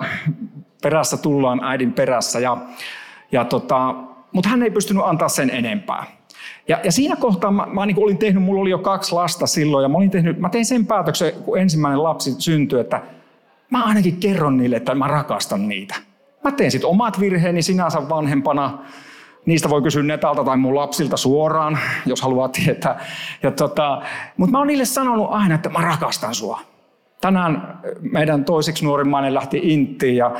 perässä 0.82 1.16
tullaan 1.16 1.64
äidin 1.64 1.92
perässä. 1.92 2.40
Ja, 2.40 2.56
ja 3.32 3.44
tota, 3.44 3.94
mutta 4.32 4.48
hän 4.48 4.62
ei 4.62 4.70
pystynyt 4.70 5.02
antaa 5.06 5.28
sen 5.28 5.50
enempää. 5.50 6.06
Ja, 6.68 6.80
ja 6.84 6.92
siinä 6.92 7.16
kohtaa 7.16 7.50
mä, 7.50 7.66
mä 7.66 7.86
niin 7.86 7.98
olin 7.98 8.18
tehnyt, 8.18 8.42
mulla 8.42 8.60
oli 8.60 8.70
jo 8.70 8.78
kaksi 8.78 9.12
lasta 9.12 9.46
silloin, 9.46 9.82
ja 9.82 9.88
mä, 9.88 9.98
olin 9.98 10.10
tehnyt, 10.10 10.38
mä 10.38 10.48
tein 10.48 10.66
sen 10.66 10.86
päätöksen, 10.86 11.32
kun 11.32 11.58
ensimmäinen 11.58 12.02
lapsi 12.02 12.34
syntyi, 12.38 12.80
että 12.80 13.00
mä 13.70 13.84
ainakin 13.84 14.16
kerron 14.16 14.56
niille, 14.56 14.76
että 14.76 14.94
mä 14.94 15.08
rakastan 15.08 15.68
niitä. 15.68 15.94
Mä 16.44 16.52
teen 16.52 16.70
sitten 16.70 16.90
omat 16.90 17.20
virheeni 17.20 17.62
sinänsä 17.62 18.08
vanhempana. 18.08 18.78
Niistä 19.46 19.70
voi 19.70 19.82
kysyä 19.82 20.02
netalta 20.02 20.44
tai 20.44 20.56
mun 20.56 20.74
lapsilta 20.74 21.16
suoraan, 21.16 21.78
jos 22.06 22.22
haluaa 22.22 22.48
tietää. 22.48 23.00
Tota, 23.56 24.02
Mutta 24.36 24.52
mä 24.52 24.58
oon 24.58 24.66
niille 24.66 24.84
sanonut 24.84 25.26
aina, 25.30 25.54
että 25.54 25.68
mä 25.68 25.78
rakastan 25.78 26.34
sua. 26.34 26.60
Tänään 27.20 27.78
meidän 28.00 28.44
toiseksi 28.44 28.84
nuorimmainen 28.84 29.34
lähti 29.34 29.60
Inttiin 29.62 30.16
ja, 30.16 30.32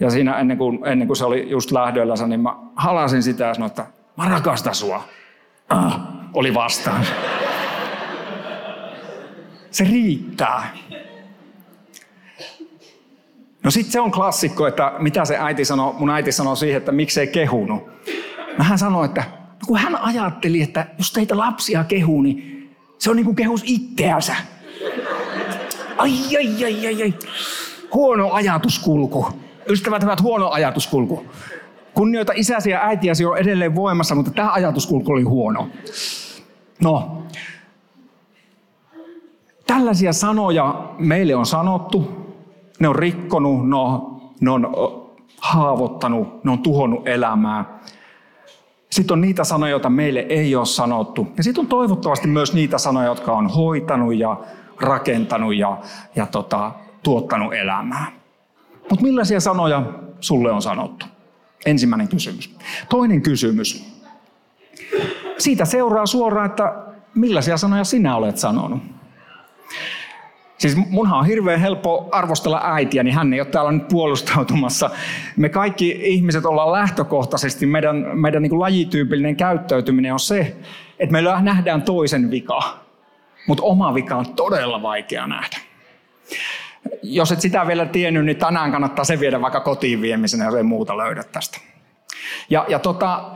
ja 0.00 0.10
siinä 0.10 0.38
ennen 0.38 0.58
kuin, 0.58 0.78
ennen 0.86 1.06
kuin 1.06 1.16
se 1.16 1.24
oli 1.24 1.50
just 1.50 1.70
lähdöllä, 1.70 2.14
niin 2.26 2.40
mä 2.40 2.56
halasin 2.76 3.22
sitä 3.22 3.44
ja 3.44 3.54
sanoin, 3.54 3.70
että 3.70 3.86
mä 4.16 4.28
rakastan 4.28 4.74
sua 4.74 5.02
ah, 5.68 6.00
oli 6.34 6.54
vastaan. 6.54 7.06
Se 9.70 9.84
riittää. 9.84 10.76
No 13.64 13.70
sitten 13.70 13.92
se 13.92 14.00
on 14.00 14.10
klassikko, 14.10 14.66
että 14.66 14.92
mitä 14.98 15.24
se 15.24 15.36
äiti 15.38 15.64
sanoi, 15.64 15.94
mun 15.98 16.10
äiti 16.10 16.32
sanoi 16.32 16.56
siihen, 16.56 16.76
että 16.78 16.92
miksei 16.92 17.26
kehunut. 17.26 17.86
No 18.58 18.64
hän 18.64 18.78
sanoi, 18.78 19.04
että 19.04 19.20
no 19.40 19.66
kun 19.66 19.78
hän 19.78 19.96
ajatteli, 19.96 20.62
että 20.62 20.86
jos 20.98 21.12
teitä 21.12 21.38
lapsia 21.38 21.84
kehuu, 21.84 22.22
niin 22.22 22.70
se 22.98 23.10
on 23.10 23.16
niin 23.16 23.24
kuin 23.24 23.36
kehus 23.36 23.62
itseänsä. 23.64 24.36
Ai, 25.96 26.12
ai, 26.36 26.64
ai, 26.64 26.86
ai, 26.86 27.02
ai. 27.02 27.14
Huono 27.94 28.32
ajatuskulku. 28.32 29.28
Ystävät 29.68 30.02
hyvät, 30.02 30.22
huono 30.22 30.50
ajatuskulku. 30.50 31.26
Kunnioita 31.98 32.32
isäsi 32.36 32.70
ja 32.70 32.80
äitiäsi 32.80 33.24
on 33.24 33.38
edelleen 33.38 33.74
voimassa, 33.74 34.14
mutta 34.14 34.30
tämä 34.30 34.52
ajatuskulku 34.52 35.12
oli 35.12 35.22
huono. 35.22 35.68
No, 36.82 37.22
tällaisia 39.66 40.12
sanoja 40.12 40.90
meille 40.98 41.34
on 41.34 41.46
sanottu. 41.46 42.26
Ne 42.78 42.88
on 42.88 42.96
rikkonut, 42.96 43.68
ne 43.68 43.76
on, 43.76 44.20
ne 44.40 44.50
on 44.50 44.72
haavoittanut, 45.40 46.44
ne 46.44 46.50
on 46.50 46.58
tuhonnut 46.58 47.08
elämää. 47.08 47.78
Sitten 48.90 49.14
on 49.14 49.20
niitä 49.20 49.44
sanoja, 49.44 49.70
joita 49.70 49.90
meille 49.90 50.20
ei 50.20 50.56
ole 50.56 50.66
sanottu. 50.66 51.26
Ja 51.36 51.42
sitten 51.42 51.62
on 51.62 51.68
toivottavasti 51.68 52.28
myös 52.28 52.54
niitä 52.54 52.78
sanoja, 52.78 53.06
jotka 53.06 53.32
on 53.32 53.46
hoitanut 53.46 54.14
ja 54.14 54.40
rakentanut 54.80 55.56
ja, 55.56 55.78
ja 56.16 56.26
tota, 56.26 56.72
tuottanut 57.02 57.54
elämää. 57.54 58.06
Mutta 58.90 59.04
millaisia 59.04 59.40
sanoja 59.40 59.82
sulle 60.20 60.52
on 60.52 60.62
sanottu? 60.62 61.06
Ensimmäinen 61.66 62.08
kysymys. 62.08 62.56
Toinen 62.88 63.22
kysymys. 63.22 63.84
Siitä 65.38 65.64
seuraa 65.64 66.06
suoraan, 66.06 66.50
että 66.50 66.74
millaisia 67.14 67.56
sanoja 67.56 67.84
sinä 67.84 68.16
olet 68.16 68.38
sanonut. 68.38 68.82
Siis 70.58 70.76
munhan 70.76 71.18
on 71.18 71.26
hirveän 71.26 71.60
helppo 71.60 72.08
arvostella 72.12 72.60
äitiä, 72.64 73.02
niin 73.02 73.14
hän 73.14 73.32
ei 73.32 73.40
ole 73.40 73.48
täällä 73.48 73.72
nyt 73.72 73.88
puolustautumassa. 73.88 74.90
Me 75.36 75.48
kaikki 75.48 76.00
ihmiset 76.02 76.46
ollaan 76.46 76.72
lähtökohtaisesti, 76.72 77.66
meidän, 77.66 77.96
meidän 78.12 78.42
niin 78.42 78.50
kuin 78.50 78.60
lajityypillinen 78.60 79.36
käyttäytyminen 79.36 80.12
on 80.12 80.20
se, 80.20 80.56
että 80.98 81.12
me 81.12 81.22
nähdään 81.40 81.82
toisen 81.82 82.30
vika. 82.30 82.78
Mutta 83.46 83.62
oma 83.64 83.94
vika 83.94 84.16
on 84.16 84.34
todella 84.34 84.82
vaikea 84.82 85.26
nähdä 85.26 85.67
jos 87.02 87.32
et 87.32 87.40
sitä 87.40 87.66
vielä 87.66 87.86
tiennyt, 87.86 88.24
niin 88.24 88.36
tänään 88.36 88.72
kannattaa 88.72 89.04
se 89.04 89.20
viedä 89.20 89.40
vaikka 89.40 89.60
kotiin 89.60 90.02
viemisenä, 90.02 90.44
jos 90.44 90.54
ei 90.54 90.62
muuta 90.62 90.96
löydä 90.96 91.24
tästä. 91.24 91.58
Ja, 92.50 92.66
ja 92.68 92.78
tota, 92.78 93.30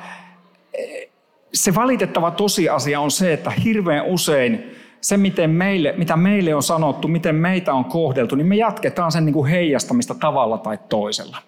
se 1.54 1.74
valitettava 1.74 2.30
tosiasia 2.30 3.00
on 3.00 3.10
se, 3.10 3.32
että 3.32 3.50
hirveän 3.50 4.06
usein 4.06 4.76
se, 5.00 5.16
miten 5.16 5.50
meille, 5.50 5.94
mitä 5.96 6.16
meille 6.16 6.54
on 6.54 6.62
sanottu, 6.62 7.08
miten 7.08 7.34
meitä 7.34 7.74
on 7.74 7.84
kohdeltu, 7.84 8.34
niin 8.34 8.46
me 8.46 8.56
jatketaan 8.56 9.12
sen 9.12 9.24
niin 9.24 9.34
kuin 9.34 9.50
heijastamista 9.50 10.14
tavalla 10.14 10.58
tai 10.58 10.78
toisella. 10.88 11.38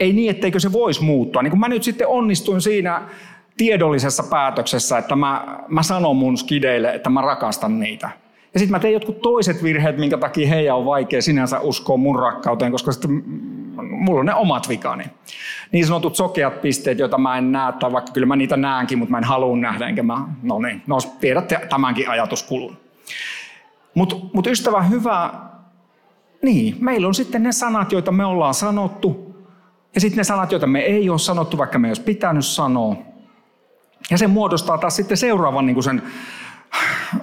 Ei 0.00 0.12
niin, 0.12 0.30
etteikö 0.30 0.60
se 0.60 0.72
voisi 0.72 1.02
muuttua. 1.02 1.42
Niin 1.42 1.50
kuin 1.50 1.60
mä 1.60 1.68
nyt 1.68 1.82
sitten 1.82 2.08
onnistuin 2.08 2.60
siinä 2.60 3.02
tiedollisessa 3.56 4.22
päätöksessä, 4.22 4.98
että 4.98 5.16
mä, 5.16 5.58
mä 5.68 5.82
sanon 5.82 6.16
mun 6.16 6.36
skideille, 6.36 6.94
että 6.94 7.10
mä 7.10 7.20
rakastan 7.20 7.80
niitä. 7.80 8.10
Ja 8.54 8.60
sitten 8.60 8.70
mä 8.70 8.78
tein 8.78 8.94
jotkut 8.94 9.20
toiset 9.20 9.62
virheet, 9.62 9.98
minkä 9.98 10.18
takia 10.18 10.48
heidän 10.48 10.76
on 10.76 10.84
vaikea 10.84 11.22
sinänsä 11.22 11.60
uskoa 11.60 11.96
mun 11.96 12.18
rakkauteen, 12.18 12.72
koska 12.72 12.92
sitten 12.92 13.22
mulla 13.90 14.20
on 14.20 14.26
ne 14.26 14.34
omat 14.34 14.68
vikani. 14.68 15.04
Niin 15.72 15.86
sanotut 15.86 16.16
sokeat 16.16 16.62
pisteet, 16.62 16.98
joita 16.98 17.18
mä 17.18 17.38
en 17.38 17.52
näe, 17.52 17.72
tai 17.72 17.92
vaikka 17.92 18.12
kyllä 18.12 18.26
mä 18.26 18.36
niitä 18.36 18.56
näenkin, 18.56 18.98
mutta 18.98 19.10
mä 19.10 19.18
en 19.18 19.24
halua 19.24 19.56
nähdä, 19.56 19.88
enkä 19.88 20.02
mä, 20.02 20.24
no 20.42 20.58
niin, 20.58 20.82
no 20.86 20.98
tiedätte 21.20 21.60
tämänkin 21.70 22.10
ajatuskulun. 22.10 22.76
Mutta 23.94 24.16
mut 24.32 24.46
ystävä 24.46 24.82
hyvä, 24.82 25.30
niin, 26.42 26.76
meillä 26.80 27.06
on 27.06 27.14
sitten 27.14 27.42
ne 27.42 27.52
sanat, 27.52 27.92
joita 27.92 28.12
me 28.12 28.24
ollaan 28.24 28.54
sanottu, 28.54 29.32
Ja 29.94 30.00
sitten 30.00 30.16
ne 30.16 30.24
sanat, 30.24 30.52
joita 30.52 30.66
me 30.66 30.80
ei 30.80 31.10
ole 31.10 31.18
sanottu, 31.18 31.58
vaikka 31.58 31.78
me 31.78 31.88
ei 31.88 31.90
olisi 31.90 32.02
pitänyt 32.02 32.44
sanoa. 32.44 32.96
Ja 34.10 34.18
se 34.18 34.26
muodostaa 34.26 34.78
taas 34.78 34.96
sitten 34.96 35.16
seuraavan 35.16 35.66
niin 35.66 35.82
sen 35.82 36.02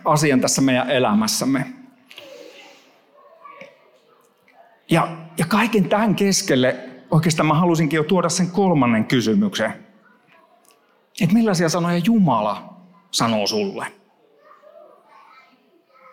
asian 0.05 0.41
tässä 0.41 0.61
meidän 0.61 0.89
elämässämme. 0.89 1.65
Ja, 4.89 5.17
ja 5.37 5.45
kaiken 5.45 5.89
tämän 5.89 6.15
keskelle 6.15 6.89
oikeastaan 7.11 7.47
mä 7.47 7.53
halusinkin 7.53 7.97
jo 7.97 8.03
tuoda 8.03 8.29
sen 8.29 8.51
kolmannen 8.51 9.05
kysymyksen. 9.05 9.85
Että 11.21 11.35
millaisia 11.35 11.69
sanoja 11.69 11.97
Jumala 11.97 12.77
sanoo 13.11 13.47
sulle? 13.47 13.85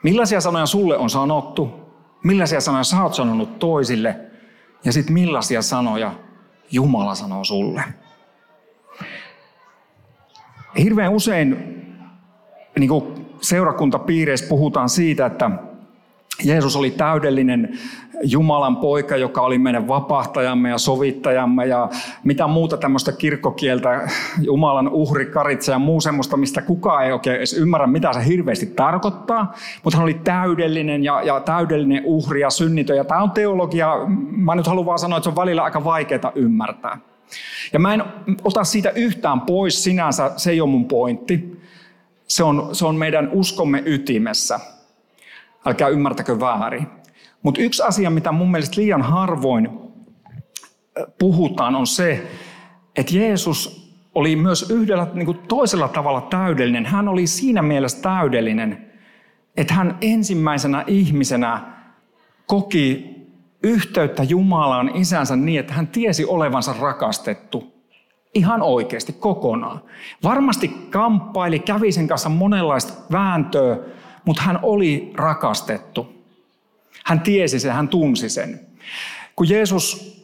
Millaisia 0.02 0.40
sanoja 0.40 0.66
sulle 0.66 0.97
on 0.97 1.11
sanottu? 1.11 1.87
Millaisia 2.25 2.61
sanoja 2.61 2.85
sä 2.85 3.02
oot 3.02 3.14
sanonut 3.14 3.59
toisille? 3.59 4.21
Ja 4.85 4.93
sitten 4.93 5.14
millaisia 5.14 5.62
sanoja 5.62 6.12
Jumala 6.71 7.14
sanoo 7.14 7.45
sulle? 7.45 7.85
Hirveän 10.78 11.12
usein 11.12 11.75
niin 12.78 12.88
kuin 12.88 13.26
seurakuntapiireissä 13.40 14.49
puhutaan 14.49 14.88
siitä, 14.88 15.26
että 15.26 15.50
Jeesus 16.45 16.76
oli 16.76 16.90
täydellinen 16.90 17.78
Jumalan 18.23 18.76
poika, 18.76 19.16
joka 19.16 19.40
oli 19.40 19.59
meidän 19.59 19.88
vapahtajamme 19.88 20.68
ja 20.68 20.78
sovittajamme 20.78 21.66
ja 21.66 21.88
mitä 22.25 22.47
muuta 22.47 22.76
tämmöistä 22.76 23.12
kirkkokieltä, 23.12 24.09
Jumalan 24.40 24.88
uhri, 24.88 25.26
karitsa 25.26 25.73
ja 25.73 25.78
muu 25.78 26.00
semmoista, 26.00 26.37
mistä 26.37 26.62
kukaan 26.62 27.04
ei 27.04 27.12
oikein 27.12 27.37
edes 27.37 27.52
ymmärrä, 27.52 27.87
mitä 27.87 28.12
se 28.12 28.26
hirveästi 28.26 28.66
tarkoittaa. 28.66 29.54
Mutta 29.85 29.97
hän 29.97 30.04
oli 30.04 30.21
täydellinen 30.25 31.04
ja, 31.04 31.23
ja 31.23 31.40
täydellinen 31.40 32.02
uhri 32.04 32.40
ja 32.40 32.50
synnitö. 32.50 32.95
Ja 32.95 33.04
tämä 33.04 33.23
on 33.23 33.30
teologia, 33.30 33.97
mä 34.30 34.54
nyt 34.54 34.66
haluan 34.66 34.87
vaan 34.87 34.99
sanoa, 34.99 35.16
että 35.16 35.25
se 35.25 35.30
on 35.30 35.37
välillä 35.37 35.62
aika 35.62 35.85
vaikeaa 35.85 36.33
ymmärtää. 36.35 36.99
Ja 37.73 37.78
mä 37.78 37.95
en 37.95 38.04
ota 38.45 38.64
siitä 38.64 38.90
yhtään 38.90 39.40
pois 39.40 39.85
sinänsä, 39.85 40.30
se 40.37 40.50
ei 40.50 40.61
ole 40.61 40.71
mun 40.71 40.85
pointti. 40.85 41.61
Se 42.26 42.45
on, 42.45 42.75
se 42.75 42.87
on 42.87 42.97
meidän 42.97 43.30
uskomme 43.33 43.83
ytimessä. 43.87 44.61
Älkää 45.66 45.88
ymmärtäkö 45.88 46.40
väärin. 46.40 46.87
Mutta 47.42 47.61
yksi 47.61 47.83
asia, 47.83 48.11
mitä 48.11 48.33
mun 48.33 48.50
mielestä 48.50 48.80
liian 48.80 49.02
harvoin 49.02 49.68
puhutaan, 51.18 51.75
on 51.75 51.87
se, 51.87 52.26
että 52.97 53.16
Jeesus 53.16 53.92
oli 54.14 54.37
myös 54.37 54.71
yhdellä 54.71 55.06
niin 55.14 55.26
kuin 55.26 55.38
toisella 55.38 55.88
tavalla 55.88 56.21
täydellinen. 56.21 56.87
Hän 56.87 57.09
oli 57.09 57.26
siinä 57.26 57.62
mielessä 57.62 58.02
täydellinen, 58.02 58.90
että 59.56 59.75
hän 59.75 59.99
ensimmäisenä 60.00 60.85
ihmisenä 60.87 61.61
koki 62.47 63.16
yhteyttä 63.62 64.23
Jumalaan 64.23 64.97
isänsä 64.97 65.37
niin, 65.37 65.61
että 65.61 65.75
hän 65.75 65.87
tiesi 65.87 66.25
olevansa 66.25 66.75
rakastettu. 66.80 67.75
Ihan 68.37 68.62
oikeasti, 68.62 69.12
kokonaan. 69.12 69.81
Varmasti 70.23 70.69
kamppaili, 70.90 71.59
kävi 71.59 71.93
sen 71.93 72.09
kanssa 72.09 72.28
monenlaista 72.28 72.93
vääntöä, 73.12 73.78
mutta 74.25 74.43
hän 74.43 74.59
oli 74.62 75.12
rakastettu. 75.14 76.07
Hän 77.05 77.21
tiesi 77.21 77.61
sen, 77.61 77.73
hän 77.73 77.88
tunsi 77.88 78.28
sen. 78.28 78.61
Kun 79.37 79.49
Jeesus 79.49 80.16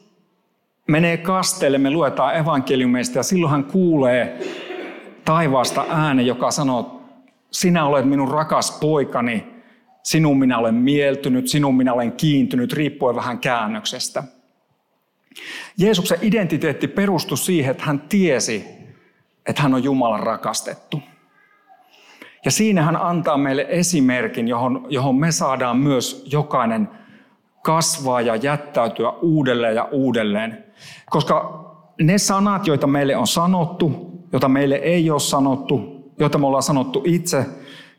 menee 0.89 1.17
kasteelle, 1.17 1.79
me 1.79 1.91
luetaan 1.91 2.37
evankeliumeista 2.37 3.19
ja 3.19 3.23
silloin 3.23 3.51
hän 3.51 3.65
kuulee 3.65 4.39
taivaasta 5.25 5.85
äänen, 5.89 6.27
joka 6.27 6.51
sanoo, 6.51 7.03
sinä 7.51 7.85
olet 7.85 8.05
minun 8.05 8.31
rakas 8.31 8.79
poikani, 8.81 9.47
sinun 10.03 10.39
minä 10.39 10.59
olen 10.59 10.75
mieltynyt, 10.75 11.49
sinun 11.49 11.77
minä 11.77 11.93
olen 11.93 12.13
kiintynyt, 12.13 12.73
riippuen 12.73 13.17
vähän 13.17 13.39
käännöksestä. 13.39 14.25
Jeesuksen 15.79 16.19
identiteetti 16.23 16.89
perustui 16.89 17.39
siihen, 17.39 17.71
että 17.71 17.85
hän 17.85 18.01
tiesi, 18.01 18.65
että 19.47 19.63
hän 19.63 19.75
on 19.75 19.85
Jumalan 19.85 20.21
rakastettu. 20.21 21.01
Ja 22.45 22.51
siinä 22.51 22.83
hän 22.83 22.97
antaa 22.97 23.37
meille 23.37 23.67
esimerkin, 23.69 24.49
johon, 24.49 24.87
johon 24.89 25.15
me 25.15 25.33
saadaan 25.33 25.77
myös 25.77 26.25
jokainen 26.33 26.89
kasvaa 27.63 28.21
ja 28.21 28.37
jättäytyä 28.37 29.11
uudelleen 29.11 29.75
ja 29.75 29.89
uudelleen. 29.93 30.65
Koska 31.11 31.63
ne 32.01 32.19
sanat, 32.19 32.67
joita 32.67 32.87
meille 32.87 33.17
on 33.17 33.27
sanottu, 33.27 34.13
joita 34.33 34.49
meille 34.49 34.75
ei 34.75 35.11
ole 35.11 35.21
sanottu, 35.21 36.03
joita 36.19 36.39
me 36.39 36.47
ollaan 36.47 36.63
sanottu 36.63 37.03
itse 37.07 37.47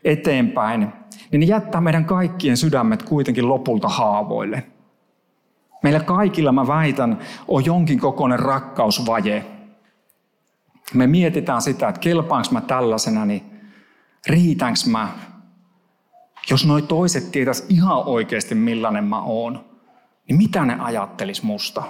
eteenpäin, 0.03 0.87
niin 1.31 1.39
ne 1.39 1.45
jättää 1.45 1.81
meidän 1.81 2.05
kaikkien 2.05 2.57
sydämet 2.57 3.03
kuitenkin 3.03 3.49
lopulta 3.49 3.87
haavoille. 3.87 4.63
Meillä 5.83 5.99
kaikilla, 5.99 6.51
mä 6.51 6.67
väitän, 6.67 7.19
on 7.47 7.65
jonkin 7.65 7.99
kokoinen 7.99 8.39
rakkausvaje. 8.39 9.45
Me 10.93 11.07
mietitään 11.07 11.61
sitä, 11.61 11.87
että 11.87 12.01
kelpaanko 12.01 12.49
mä 12.51 12.61
tällaisena, 12.61 13.25
niin 13.25 13.43
riitänkö 14.27 14.79
mä? 14.87 15.09
Jos 16.49 16.65
noi 16.65 16.81
toiset 16.81 17.31
tietäis 17.31 17.65
ihan 17.69 18.03
oikeasti 18.05 18.55
millainen 18.55 19.03
mä 19.03 19.21
oon, 19.21 19.65
niin 20.27 20.37
mitä 20.37 20.65
ne 20.65 20.77
ajattelis 20.79 21.43
musta? 21.43 21.83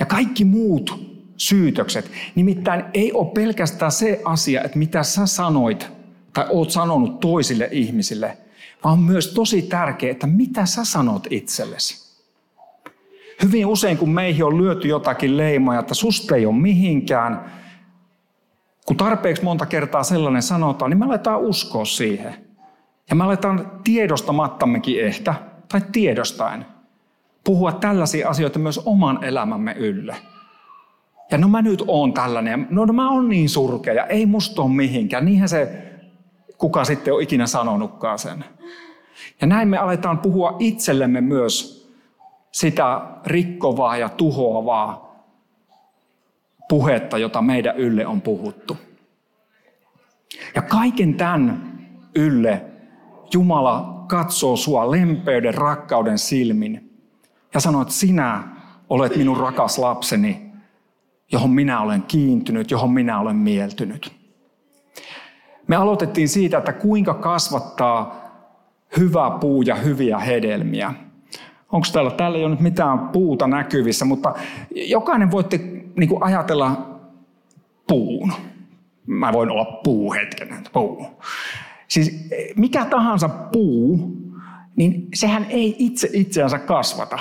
Ja 0.00 0.06
kaikki 0.06 0.44
muut 0.44 1.14
syytökset, 1.36 2.10
nimittäin 2.34 2.84
ei 2.94 3.12
ole 3.12 3.32
pelkästään 3.34 3.92
se 3.92 4.20
asia, 4.24 4.62
että 4.62 4.78
mitä 4.78 5.02
sä 5.02 5.26
sanoit 5.26 5.90
tai 6.32 6.46
oot 6.48 6.70
sanonut 6.70 7.20
toisille 7.20 7.68
ihmisille, 7.72 8.38
vaan 8.84 8.98
myös 8.98 9.34
tosi 9.34 9.62
tärkeää, 9.62 10.10
että 10.10 10.26
mitä 10.26 10.66
sä 10.66 10.84
sanot 10.84 11.26
itsellesi. 11.30 12.03
Hyvin 13.42 13.66
usein, 13.66 13.98
kun 13.98 14.10
meihin 14.10 14.44
on 14.44 14.58
lyöty 14.58 14.88
jotakin 14.88 15.36
leimoja, 15.36 15.80
että 15.80 15.94
susta 15.94 16.36
ei 16.36 16.46
ole 16.46 16.54
mihinkään, 16.54 17.52
kun 18.86 18.96
tarpeeksi 18.96 19.44
monta 19.44 19.66
kertaa 19.66 20.02
sellainen 20.02 20.42
sanotaan, 20.42 20.90
niin 20.90 20.98
me 20.98 21.04
aletaan 21.04 21.40
uskoa 21.40 21.84
siihen. 21.84 22.34
Ja 23.10 23.16
me 23.16 23.24
aletaan 23.24 23.70
tiedostamattammekin 23.84 25.04
ehkä, 25.04 25.34
tai 25.68 25.80
tiedostaen, 25.92 26.66
puhua 27.44 27.72
tällaisia 27.72 28.28
asioita 28.28 28.58
myös 28.58 28.80
oman 28.84 29.24
elämämme 29.24 29.72
ylle. 29.72 30.16
Ja 31.30 31.38
no 31.38 31.48
mä 31.48 31.62
nyt 31.62 31.82
oon 31.86 32.12
tällainen, 32.12 32.66
no, 32.70 32.84
no 32.84 32.92
mä 32.92 33.10
oon 33.10 33.28
niin 33.28 33.48
surkea, 33.48 34.06
ei 34.06 34.26
musta 34.26 34.62
ole 34.62 34.70
mihinkään. 34.70 35.24
Niinhän 35.24 35.48
se 35.48 35.84
kuka 36.58 36.84
sitten 36.84 37.14
on 37.14 37.22
ikinä 37.22 37.46
sanonutkaan 37.46 38.18
sen. 38.18 38.44
Ja 39.40 39.46
näin 39.46 39.68
me 39.68 39.78
aletaan 39.78 40.18
puhua 40.18 40.56
itsellemme 40.58 41.20
myös 41.20 41.83
sitä 42.54 43.00
rikkovaa 43.26 43.96
ja 43.96 44.08
tuhoavaa 44.08 45.16
puhetta, 46.68 47.18
jota 47.18 47.42
meidän 47.42 47.76
ylle 47.76 48.06
on 48.06 48.20
puhuttu. 48.20 48.76
Ja 50.54 50.62
kaiken 50.62 51.14
tämän 51.14 51.78
ylle 52.14 52.64
Jumala 53.32 54.04
katsoo 54.08 54.56
sua 54.56 54.90
lempeyden, 54.90 55.54
rakkauden 55.54 56.18
silmin 56.18 57.00
ja 57.54 57.60
sanoo, 57.60 57.82
että 57.82 57.94
sinä 57.94 58.42
olet 58.90 59.16
minun 59.16 59.36
rakas 59.36 59.78
lapseni, 59.78 60.52
johon 61.32 61.50
minä 61.50 61.80
olen 61.80 62.02
kiintynyt, 62.02 62.70
johon 62.70 62.90
minä 62.90 63.20
olen 63.20 63.36
mieltynyt. 63.36 64.12
Me 65.66 65.76
aloitettiin 65.76 66.28
siitä, 66.28 66.58
että 66.58 66.72
kuinka 66.72 67.14
kasvattaa 67.14 68.24
hyvä 68.98 69.38
puu 69.40 69.62
ja 69.62 69.74
hyviä 69.74 70.18
hedelmiä. 70.18 70.94
Onko 71.74 71.86
täällä, 71.92 72.10
täällä 72.10 72.38
ei 72.38 72.44
ole 72.44 72.50
nyt 72.50 72.60
mitään 72.60 72.98
puuta 72.98 73.46
näkyvissä, 73.46 74.04
mutta 74.04 74.34
jokainen 74.74 75.30
voitte 75.30 75.58
niin 75.96 76.08
kuin 76.08 76.22
ajatella 76.22 77.00
puun. 77.88 78.32
Mä 79.06 79.32
voin 79.32 79.50
olla 79.50 79.64
puu 79.64 80.12
hetken, 80.12 80.48
puu. 80.72 81.06
Siis 81.88 82.30
mikä 82.56 82.84
tahansa 82.84 83.28
puu, 83.28 84.16
niin 84.76 85.08
sehän 85.14 85.46
ei 85.48 85.76
itse 85.78 86.10
itseänsä 86.12 86.58
kasvata. 86.58 87.18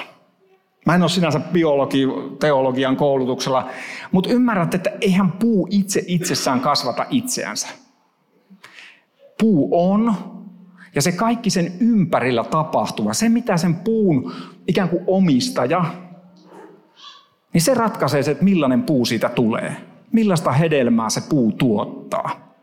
Mä 0.86 0.96
en 0.96 1.02
ole 1.02 1.10
sinänsä 1.10 1.40
biologi, 1.40 2.08
teologian 2.40 2.96
koulutuksella, 2.96 3.70
mutta 4.12 4.30
ymmärrät, 4.30 4.74
että 4.74 4.92
eihän 5.02 5.32
puu 5.32 5.68
itse 5.72 6.04
itsessään 6.08 6.60
kasvata 6.60 7.06
itseänsä. 7.10 7.68
Puu 9.40 9.92
on, 9.92 10.16
ja 10.96 11.02
se 11.02 11.12
kaikki 11.12 11.50
sen 11.50 11.72
ympärillä 11.80 12.44
tapahtuva, 12.44 13.14
se 13.14 13.30
mitä 13.30 13.58
sen 13.58 13.76
puun 13.76 14.34
ikään 14.68 14.90
kuin 14.90 15.04
omistaja, 15.08 15.86
niin 17.54 17.62
se 17.62 17.74
ratkaisee 17.74 18.24
se, 18.24 18.32
että 18.32 18.44
millainen 18.44 18.84
puu 18.84 19.06
siitä 19.06 19.30
tulee. 19.30 19.76
Millaista 20.12 20.52
hedelmää 20.52 21.10
se 21.10 21.22
puu 21.30 21.52
tuottaa. 21.52 22.54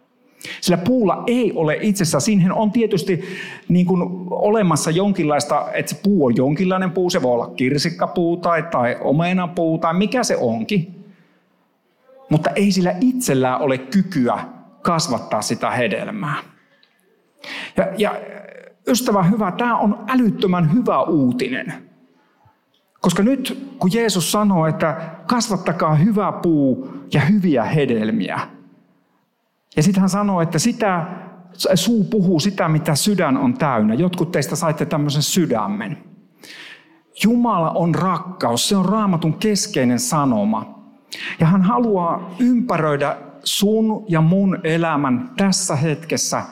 Sillä 0.60 0.76
puulla 0.76 1.22
ei 1.26 1.52
ole 1.52 1.78
itsessään, 1.80 2.22
siihen 2.22 2.52
on 2.52 2.70
tietysti 2.70 3.24
niin 3.68 3.86
kuin 3.86 4.02
olemassa 4.30 4.90
jonkinlaista, 4.90 5.66
että 5.72 5.94
se 5.94 6.00
puu 6.02 6.24
on 6.24 6.36
jonkinlainen 6.36 6.90
puu, 6.90 7.10
se 7.10 7.22
voi 7.22 7.32
olla 7.32 7.52
kirsikkapuu 7.56 8.36
tai, 8.36 8.62
tai 8.62 8.96
omenapuu 9.00 9.78
tai 9.78 9.94
mikä 9.94 10.24
se 10.24 10.36
onkin. 10.36 11.04
Mutta 12.30 12.50
ei 12.50 12.72
sillä 12.72 12.94
itsellään 13.00 13.60
ole 13.60 13.78
kykyä 13.78 14.38
kasvattaa 14.82 15.42
sitä 15.42 15.70
hedelmää. 15.70 16.49
Ja, 17.76 17.86
ja 17.98 18.14
ystävä 18.88 19.22
hyvä, 19.22 19.52
tämä 19.52 19.76
on 19.76 20.04
älyttömän 20.08 20.72
hyvä 20.72 21.02
uutinen. 21.02 21.74
Koska 23.00 23.22
nyt 23.22 23.74
kun 23.78 23.90
Jeesus 23.92 24.32
sanoo, 24.32 24.66
että 24.66 24.96
kasvattakaa 25.26 25.94
hyvä 25.94 26.32
puu 26.32 26.88
ja 27.12 27.20
hyviä 27.20 27.64
hedelmiä. 27.64 28.40
Ja 29.76 29.82
sitten 29.82 30.00
hän 30.00 30.10
sanoo, 30.10 30.40
että 30.40 30.58
sitä, 30.58 31.06
suu 31.74 32.04
puhuu 32.04 32.40
sitä, 32.40 32.68
mitä 32.68 32.94
sydän 32.94 33.36
on 33.36 33.54
täynnä. 33.54 33.94
Jotkut 33.94 34.32
teistä 34.32 34.56
saitte 34.56 34.86
tämmöisen 34.86 35.22
sydämen. 35.22 35.98
Jumala 37.24 37.70
on 37.70 37.94
rakkaus, 37.94 38.68
se 38.68 38.76
on 38.76 38.84
raamatun 38.84 39.34
keskeinen 39.34 39.98
sanoma. 39.98 40.80
Ja 41.40 41.46
hän 41.46 41.62
haluaa 41.62 42.30
ympäröidä 42.38 43.16
sun 43.44 44.04
ja 44.08 44.20
mun 44.20 44.58
elämän 44.64 45.30
tässä 45.36 45.76
hetkessä, 45.76 46.42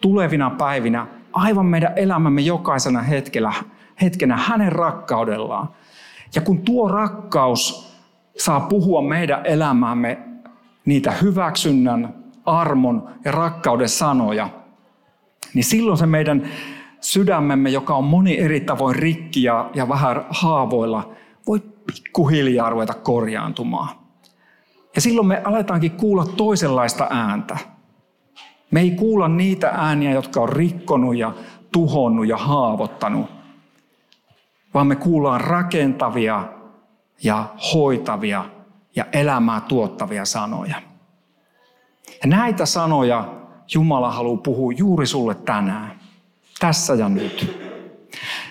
tulevina 0.00 0.50
päivinä, 0.50 1.06
aivan 1.32 1.66
meidän 1.66 1.92
elämämme 1.96 2.40
jokaisena 2.40 3.02
hetkellä, 3.02 3.52
hetkenä 4.02 4.36
hänen 4.36 4.72
rakkaudellaan. 4.72 5.68
Ja 6.34 6.40
kun 6.40 6.58
tuo 6.58 6.88
rakkaus 6.88 7.94
saa 8.38 8.60
puhua 8.60 9.02
meidän 9.02 9.46
elämäämme 9.46 10.18
niitä 10.84 11.10
hyväksynnän, 11.10 12.14
armon 12.46 13.08
ja 13.24 13.32
rakkauden 13.32 13.88
sanoja, 13.88 14.48
niin 15.54 15.64
silloin 15.64 15.98
se 15.98 16.06
meidän 16.06 16.48
sydämemme, 17.00 17.70
joka 17.70 17.94
on 17.94 18.04
moni 18.04 18.38
eri 18.38 18.60
tavoin 18.60 18.96
rikki 18.96 19.42
ja, 19.42 19.70
ja 19.74 19.88
vähän 19.88 20.26
haavoilla, 20.30 21.12
voi 21.46 21.60
pikkuhiljaa 21.86 22.70
ruveta 22.70 22.94
korjaantumaan. 22.94 23.88
Ja 24.94 25.00
silloin 25.00 25.26
me 25.26 25.42
aletaankin 25.44 25.90
kuulla 25.90 26.26
toisenlaista 26.26 27.06
ääntä. 27.10 27.58
Me 28.70 28.80
ei 28.80 28.90
kuulla 28.90 29.28
niitä 29.28 29.68
ääniä, 29.68 30.10
jotka 30.10 30.40
on 30.40 30.48
rikkonut 30.48 31.16
ja 31.16 31.32
tuhonnut 31.72 32.26
ja 32.26 32.36
haavoittanut, 32.36 33.26
vaan 34.74 34.86
me 34.86 34.96
kuullaan 34.96 35.40
rakentavia 35.40 36.44
ja 37.22 37.44
hoitavia 37.74 38.44
ja 38.96 39.04
elämää 39.12 39.60
tuottavia 39.60 40.24
sanoja. 40.24 40.82
Ja 42.22 42.28
näitä 42.28 42.66
sanoja 42.66 43.34
Jumala 43.74 44.10
haluaa 44.10 44.36
puhua 44.36 44.72
juuri 44.72 45.06
sulle 45.06 45.34
tänään, 45.34 46.00
tässä 46.60 46.94
ja 46.94 47.08
nyt. 47.08 47.58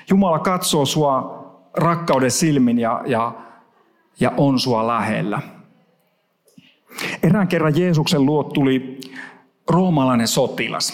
Jumala 0.10 0.40
katsoo 0.40 0.86
sua 0.86 1.38
rakkauden 1.74 2.32
silmin 2.32 2.80
ja, 2.80 3.02
ja, 3.06 3.32
ja 4.20 4.32
on 4.38 4.60
sua 4.60 4.88
lähellä. 4.88 5.42
Erään 7.24 7.48
kerran 7.48 7.80
Jeesuksen 7.80 8.26
luo 8.26 8.44
tuli 8.44 8.97
roomalainen 9.70 10.28
sotilas. 10.28 10.94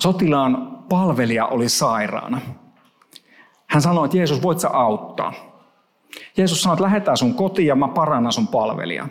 Sotilaan 0.00 0.84
palvelija 0.88 1.46
oli 1.46 1.68
sairaana. 1.68 2.40
Hän 3.66 3.82
sanoi, 3.82 4.04
että 4.04 4.16
Jeesus, 4.16 4.42
voit 4.42 4.60
sä 4.60 4.70
auttaa? 4.70 5.32
Jeesus 6.36 6.62
sanoi, 6.62 6.74
että 6.74 6.84
lähetään 6.84 7.16
sun 7.16 7.34
kotiin 7.34 7.68
ja 7.68 7.76
mä 7.76 7.88
parannan 7.88 8.32
sun 8.32 8.48
palvelija. 8.48 9.08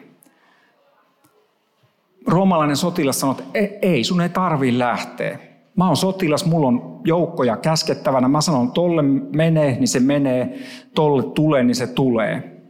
Roomalainen 2.27 2.77
sotilas 2.77 3.19
sanoi, 3.19 3.35
että 3.53 3.87
ei, 3.87 4.03
sun 4.03 4.21
ei 4.21 4.29
tarvii 4.29 4.79
lähteä. 4.79 5.39
Mä 5.75 5.87
oon 5.87 5.97
sotilas, 5.97 6.45
mulla 6.45 6.67
on 6.67 7.01
joukkoja 7.05 7.57
käskettävänä. 7.57 8.27
Mä 8.27 8.41
sanon, 8.41 8.71
tolle 8.71 9.01
menee, 9.35 9.71
niin 9.71 9.87
se 9.87 9.99
menee. 9.99 10.59
Tolle 10.95 11.23
tulee, 11.23 11.63
niin 11.63 11.75
se 11.75 11.87
tulee. 11.87 12.61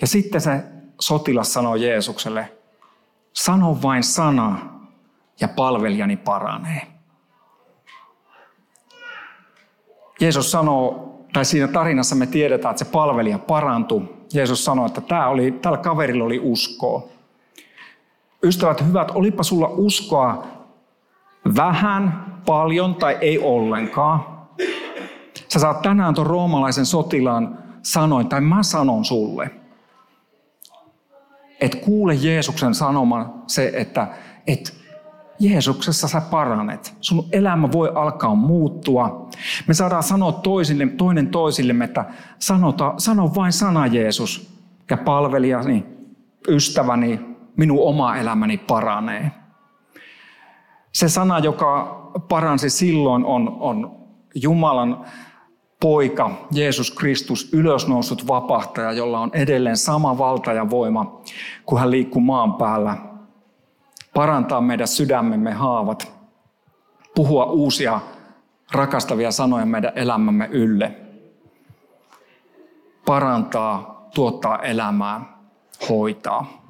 Ja 0.00 0.06
sitten 0.06 0.40
se 0.40 0.62
sotilas 1.00 1.52
sanoi 1.52 1.84
Jeesukselle, 1.84 2.55
sano 3.36 3.78
vain 3.82 4.02
sana 4.02 4.58
ja 5.40 5.48
palvelijani 5.48 6.16
paranee. 6.16 6.86
Jeesus 10.20 10.50
sanoo, 10.50 11.14
tai 11.32 11.44
siinä 11.44 11.68
tarinassa 11.68 12.14
me 12.14 12.26
tiedetään, 12.26 12.70
että 12.70 12.84
se 12.84 12.90
palvelija 12.90 13.38
parantui. 13.38 14.02
Jeesus 14.34 14.64
sanoi, 14.64 14.86
että 14.86 15.00
tämä 15.00 15.28
oli, 15.28 15.50
tällä 15.50 15.78
kaverilla 15.78 16.24
oli 16.24 16.40
uskoa. 16.42 17.08
Ystävät 18.42 18.84
hyvät, 18.86 19.10
olipa 19.10 19.42
sulla 19.42 19.68
uskoa 19.68 20.46
vähän, 21.56 22.26
paljon 22.46 22.94
tai 22.94 23.18
ei 23.20 23.38
ollenkaan. 23.38 24.24
Sä 25.48 25.58
saat 25.58 25.82
tänään 25.82 26.14
tuon 26.14 26.26
roomalaisen 26.26 26.86
sotilaan 26.86 27.58
sanoin, 27.82 28.28
tai 28.28 28.40
mä 28.40 28.62
sanon 28.62 29.04
sulle– 29.04 29.50
että 31.60 31.78
kuule 31.78 32.14
Jeesuksen 32.14 32.74
sanoman 32.74 33.42
se, 33.46 33.72
että 33.74 34.08
et 34.46 34.76
Jeesuksessa 35.38 36.08
sä 36.08 36.22
paranet. 36.30 36.96
Sun 37.00 37.28
elämä 37.32 37.72
voi 37.72 37.92
alkaa 37.94 38.34
muuttua. 38.34 39.30
Me 39.66 39.74
saadaan 39.74 40.02
sanoa 40.02 40.32
toisille, 40.32 40.86
toinen 40.86 41.28
toisillemme, 41.28 41.84
että 41.84 42.04
sanota, 42.38 42.94
sano 42.98 43.34
vain 43.34 43.52
sana 43.52 43.86
Jeesus 43.86 44.56
ja 44.90 44.96
palvelijani, 44.96 45.86
ystäväni, 46.48 47.20
minun 47.56 47.78
oma 47.88 48.16
elämäni 48.16 48.56
paranee. 48.58 49.30
Se 50.92 51.08
sana, 51.08 51.38
joka 51.38 52.00
paransi 52.28 52.70
silloin, 52.70 53.24
on, 53.24 53.56
on 53.60 53.96
Jumalan 54.34 55.04
poika, 55.80 56.30
Jeesus 56.50 56.90
Kristus, 56.90 57.52
ylösnoussut 57.52 58.26
vapahtaja, 58.26 58.92
jolla 58.92 59.20
on 59.20 59.30
edelleen 59.32 59.76
sama 59.76 60.18
valta 60.18 60.52
ja 60.52 60.70
voima, 60.70 61.20
kun 61.66 61.80
hän 61.80 61.90
liikkuu 61.90 62.22
maan 62.22 62.54
päällä. 62.54 62.96
Parantaa 64.14 64.60
meidän 64.60 64.88
sydämemme 64.88 65.52
haavat, 65.52 66.12
puhua 67.14 67.44
uusia 67.44 68.00
rakastavia 68.72 69.30
sanoja 69.32 69.66
meidän 69.66 69.92
elämämme 69.94 70.48
ylle. 70.52 70.96
Parantaa, 73.06 74.08
tuottaa 74.14 74.58
elämää, 74.58 75.20
hoitaa. 75.88 76.62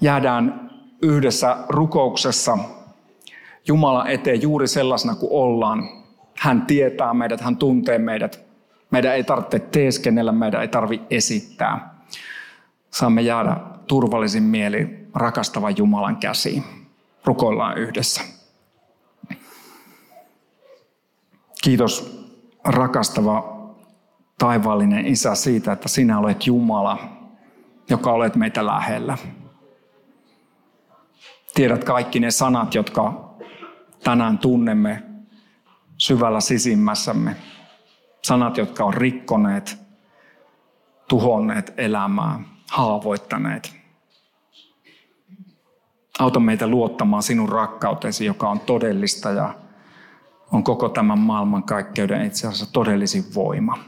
Jäädään 0.00 0.70
yhdessä 1.02 1.56
rukouksessa 1.68 2.58
Jumala 3.66 4.08
eteen 4.08 4.42
juuri 4.42 4.68
sellaisena 4.68 5.14
kuin 5.14 5.32
ollaan. 5.32 5.88
Hän 6.38 6.66
tietää 6.66 7.14
meidät, 7.14 7.40
hän 7.40 7.56
tuntee 7.56 7.98
meidät. 7.98 8.40
Meidän 8.90 9.14
ei 9.14 9.24
tarvitse 9.24 9.58
teeskennellä, 9.58 10.32
meidän 10.32 10.62
ei 10.62 10.68
tarvitse 10.68 11.06
esittää. 11.10 11.94
Saamme 12.90 13.22
jäädä 13.22 13.56
turvallisin 13.86 14.42
mieli 14.42 15.08
rakastavan 15.14 15.76
Jumalan 15.76 16.16
käsiin. 16.16 16.64
Rukoillaan 17.24 17.78
yhdessä. 17.78 18.20
Kiitos 21.62 22.26
rakastava 22.64 23.52
taivaallinen 24.38 25.06
Isä 25.06 25.34
siitä, 25.34 25.72
että 25.72 25.88
sinä 25.88 26.18
olet 26.18 26.46
Jumala, 26.46 26.98
joka 27.90 28.12
olet 28.12 28.36
meitä 28.36 28.66
lähellä. 28.66 29.18
Tiedät 31.54 31.84
kaikki 31.84 32.20
ne 32.20 32.30
sanat, 32.30 32.74
jotka 32.74 33.31
tänään 34.12 34.38
tunnemme 34.38 35.02
syvällä 35.98 36.40
sisimmässämme. 36.40 37.36
Sanat, 38.22 38.56
jotka 38.56 38.84
on 38.84 38.94
rikkoneet, 38.94 39.78
tuhonneet 41.08 41.74
elämää, 41.76 42.40
haavoittaneet. 42.70 43.74
Auta 46.18 46.40
meitä 46.40 46.66
luottamaan 46.66 47.22
sinun 47.22 47.48
rakkautesi, 47.48 48.24
joka 48.24 48.50
on 48.50 48.60
todellista 48.60 49.30
ja 49.30 49.54
on 50.52 50.64
koko 50.64 50.88
tämän 50.88 51.18
maailmankaikkeuden 51.18 52.26
itse 52.26 52.46
asiassa 52.46 52.72
todellisin 52.72 53.24
voima. 53.34 53.78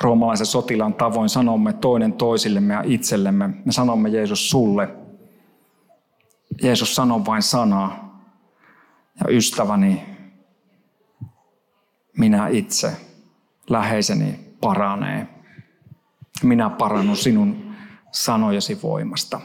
Roomalaisen 0.00 0.46
sotilaan 0.46 0.94
tavoin 0.94 1.28
sanomme 1.28 1.72
toinen 1.72 2.12
toisillemme 2.12 2.74
ja 2.74 2.82
itsellemme. 2.86 3.48
Me 3.64 3.72
sanomme 3.72 4.08
Jeesus 4.08 4.50
sulle– 4.50 4.88
Jeesus 6.62 6.94
sanoi 6.94 7.26
vain 7.26 7.42
sanaa. 7.42 8.22
Ja 9.20 9.36
ystäväni, 9.36 10.02
minä 12.18 12.48
itse, 12.48 12.96
läheiseni 13.70 14.56
paranee. 14.60 15.28
Minä 16.42 16.70
parannun 16.70 17.16
sinun 17.16 17.74
sanojesi 18.12 18.82
voimasta. 18.82 19.40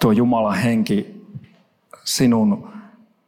Tuo 0.00 0.12
Jumalan 0.12 0.58
henki, 0.58 1.26
sinun 2.04 2.72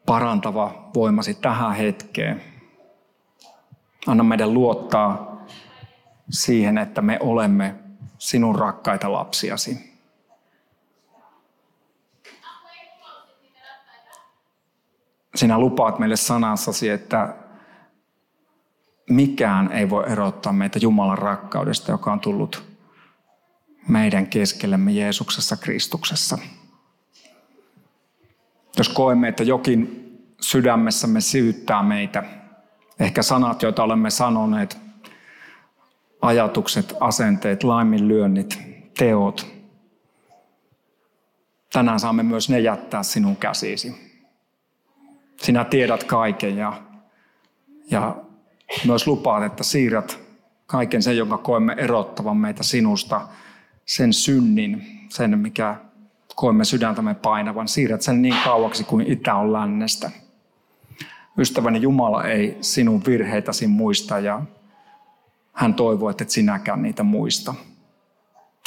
parantava 0.07 0.91
voimasi 0.95 1.35
tähän 1.35 1.75
hetkeen. 1.75 2.43
Anna 4.07 4.25
meidän 4.25 4.55
luottaa 4.55 5.37
siihen, 6.31 6.79
että 6.79 7.03
me 7.03 7.19
olemme 7.21 7.75
sinun 8.19 8.57
rakkaita 8.57 9.13
lapsiasi. 9.13 9.92
Sinä 15.35 15.59
lupaat 15.59 15.99
meille 15.99 16.17
sanassasi, 16.17 16.89
että 16.89 17.35
mikään 19.11 19.73
ei 19.73 19.91
voi 19.91 20.05
erottaa 20.13 20.53
meitä 20.53 20.79
Jumalan 20.83 21.19
rakkaudesta, 21.19 21.91
joka 21.91 22.13
on 22.13 22.21
tullut 22.21 22.65
meidän 23.89 24.27
keskellemme 24.27 24.93
Jeesuksessa 24.93 25.57
Kristuksessa. 25.57 26.39
Jos 28.79 28.89
koemme, 28.89 29.29
että 29.29 29.43
jokin 29.43 30.03
sydämessämme 30.41 31.21
syyttää 31.21 31.83
meitä, 31.83 32.23
ehkä 33.01 33.23
sanat, 33.23 33.63
joita 33.63 33.83
olemme 33.83 34.11
sanoneet, 34.11 34.79
ajatukset, 36.23 36.95
asenteet, 37.01 37.65
laiminlyönnit, 37.65 38.59
teot, 38.99 39.47
tänään 41.73 42.01
saamme 42.01 42.23
myös 42.23 42.49
ne 42.49 42.61
jättää 42.61 43.03
sinun 43.03 43.37
käsisi. 43.37 44.12
Sinä 45.43 45.65
tiedät 45.65 46.05
kaiken 46.05 46.57
ja, 46.57 46.83
ja 47.91 48.17
myös 48.87 49.07
lupaat, 49.07 49.45
että 49.45 49.65
siirrät 49.65 50.19
kaiken 50.67 51.03
sen, 51.03 51.17
jonka 51.17 51.39
koemme 51.39 51.75
erottavan 51.79 52.37
meitä 52.37 52.63
sinusta, 52.63 53.29
sen 53.87 54.13
synnin, 54.13 54.83
sen 55.09 55.39
mikä 55.39 55.77
koemme 56.35 56.65
sydäntämme 56.65 57.15
painavan, 57.15 57.69
siirrät 57.69 58.03
sen 58.03 58.23
niin 58.23 58.37
kauaksi 58.45 58.85
kuin 58.85 59.07
itä 59.07 59.35
on 59.35 59.53
lännestä. 59.53 60.11
Ystäväni 61.39 61.83
Jumala 61.83 62.25
ei 62.25 62.57
sinun 62.61 63.03
virheitäsi 63.07 63.67
muista 63.67 64.19
ja 64.19 64.43
hän 65.53 65.75
toivoo, 65.75 66.11
että 66.11 66.25
et 66.25 66.31
sinäkään 66.31 66.83
niitä 66.83 67.03
muista. 67.03 67.55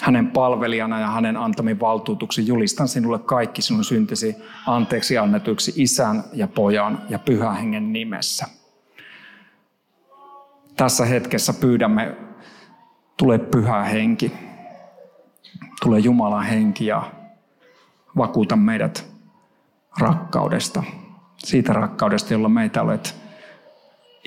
Hänen 0.01 0.31
palvelijana 0.31 0.99
ja 0.99 1.07
hänen 1.07 1.37
antamin 1.37 1.79
valtuutuksi 1.79 2.47
julistan 2.47 2.87
sinulle 2.87 3.19
kaikki 3.19 3.61
sinun 3.61 3.83
syntisi 3.83 4.35
anteeksi 4.67 5.17
annetuiksi 5.17 5.73
isän 5.75 6.23
ja 6.33 6.47
pojan 6.47 7.01
ja 7.09 7.19
pyhän 7.19 7.55
hengen 7.55 7.93
nimessä. 7.93 8.45
Tässä 10.77 11.05
hetkessä 11.05 11.53
pyydämme, 11.53 12.17
tule 13.17 13.39
pyhä 13.39 13.83
henki, 13.83 14.31
tule 15.81 15.99
Jumalan 15.99 16.45
henki 16.45 16.85
ja 16.85 17.11
vakuuta 18.17 18.55
meidät 18.55 19.05
rakkaudesta. 19.99 20.83
Siitä 21.37 21.73
rakkaudesta, 21.73 22.33
jolla 22.33 22.49
meitä 22.49 22.81
olet 22.81 23.15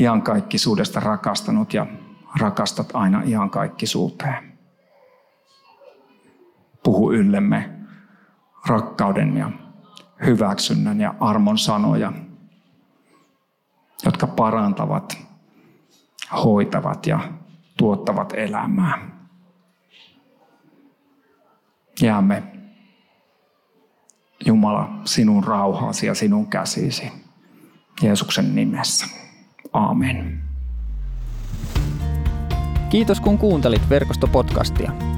iankaikkisuudesta 0.00 1.00
rakastanut 1.00 1.74
ja 1.74 1.86
rakastat 2.40 2.88
aina 2.94 3.22
iankaikkisuuteen. 3.26 4.57
Puhu 6.88 7.12
yllemme 7.12 7.70
rakkauden 8.66 9.36
ja 9.36 9.50
hyväksynnän 10.26 11.00
ja 11.00 11.14
armon 11.20 11.58
sanoja, 11.58 12.12
jotka 14.04 14.26
parantavat, 14.26 15.18
hoitavat 16.44 17.06
ja 17.06 17.20
tuottavat 17.76 18.32
elämää. 18.36 19.10
Jäämme 22.00 22.42
Jumala 24.46 24.90
sinun 25.04 25.44
rauhaasi 25.44 26.06
ja 26.06 26.14
sinun 26.14 26.46
käsisi. 26.46 27.12
Jeesuksen 28.02 28.54
nimessä. 28.54 29.06
Amen. 29.72 30.42
Kiitos 32.90 33.20
kun 33.20 33.38
kuuntelit 33.38 33.90
verkostopodcastia. 33.90 35.17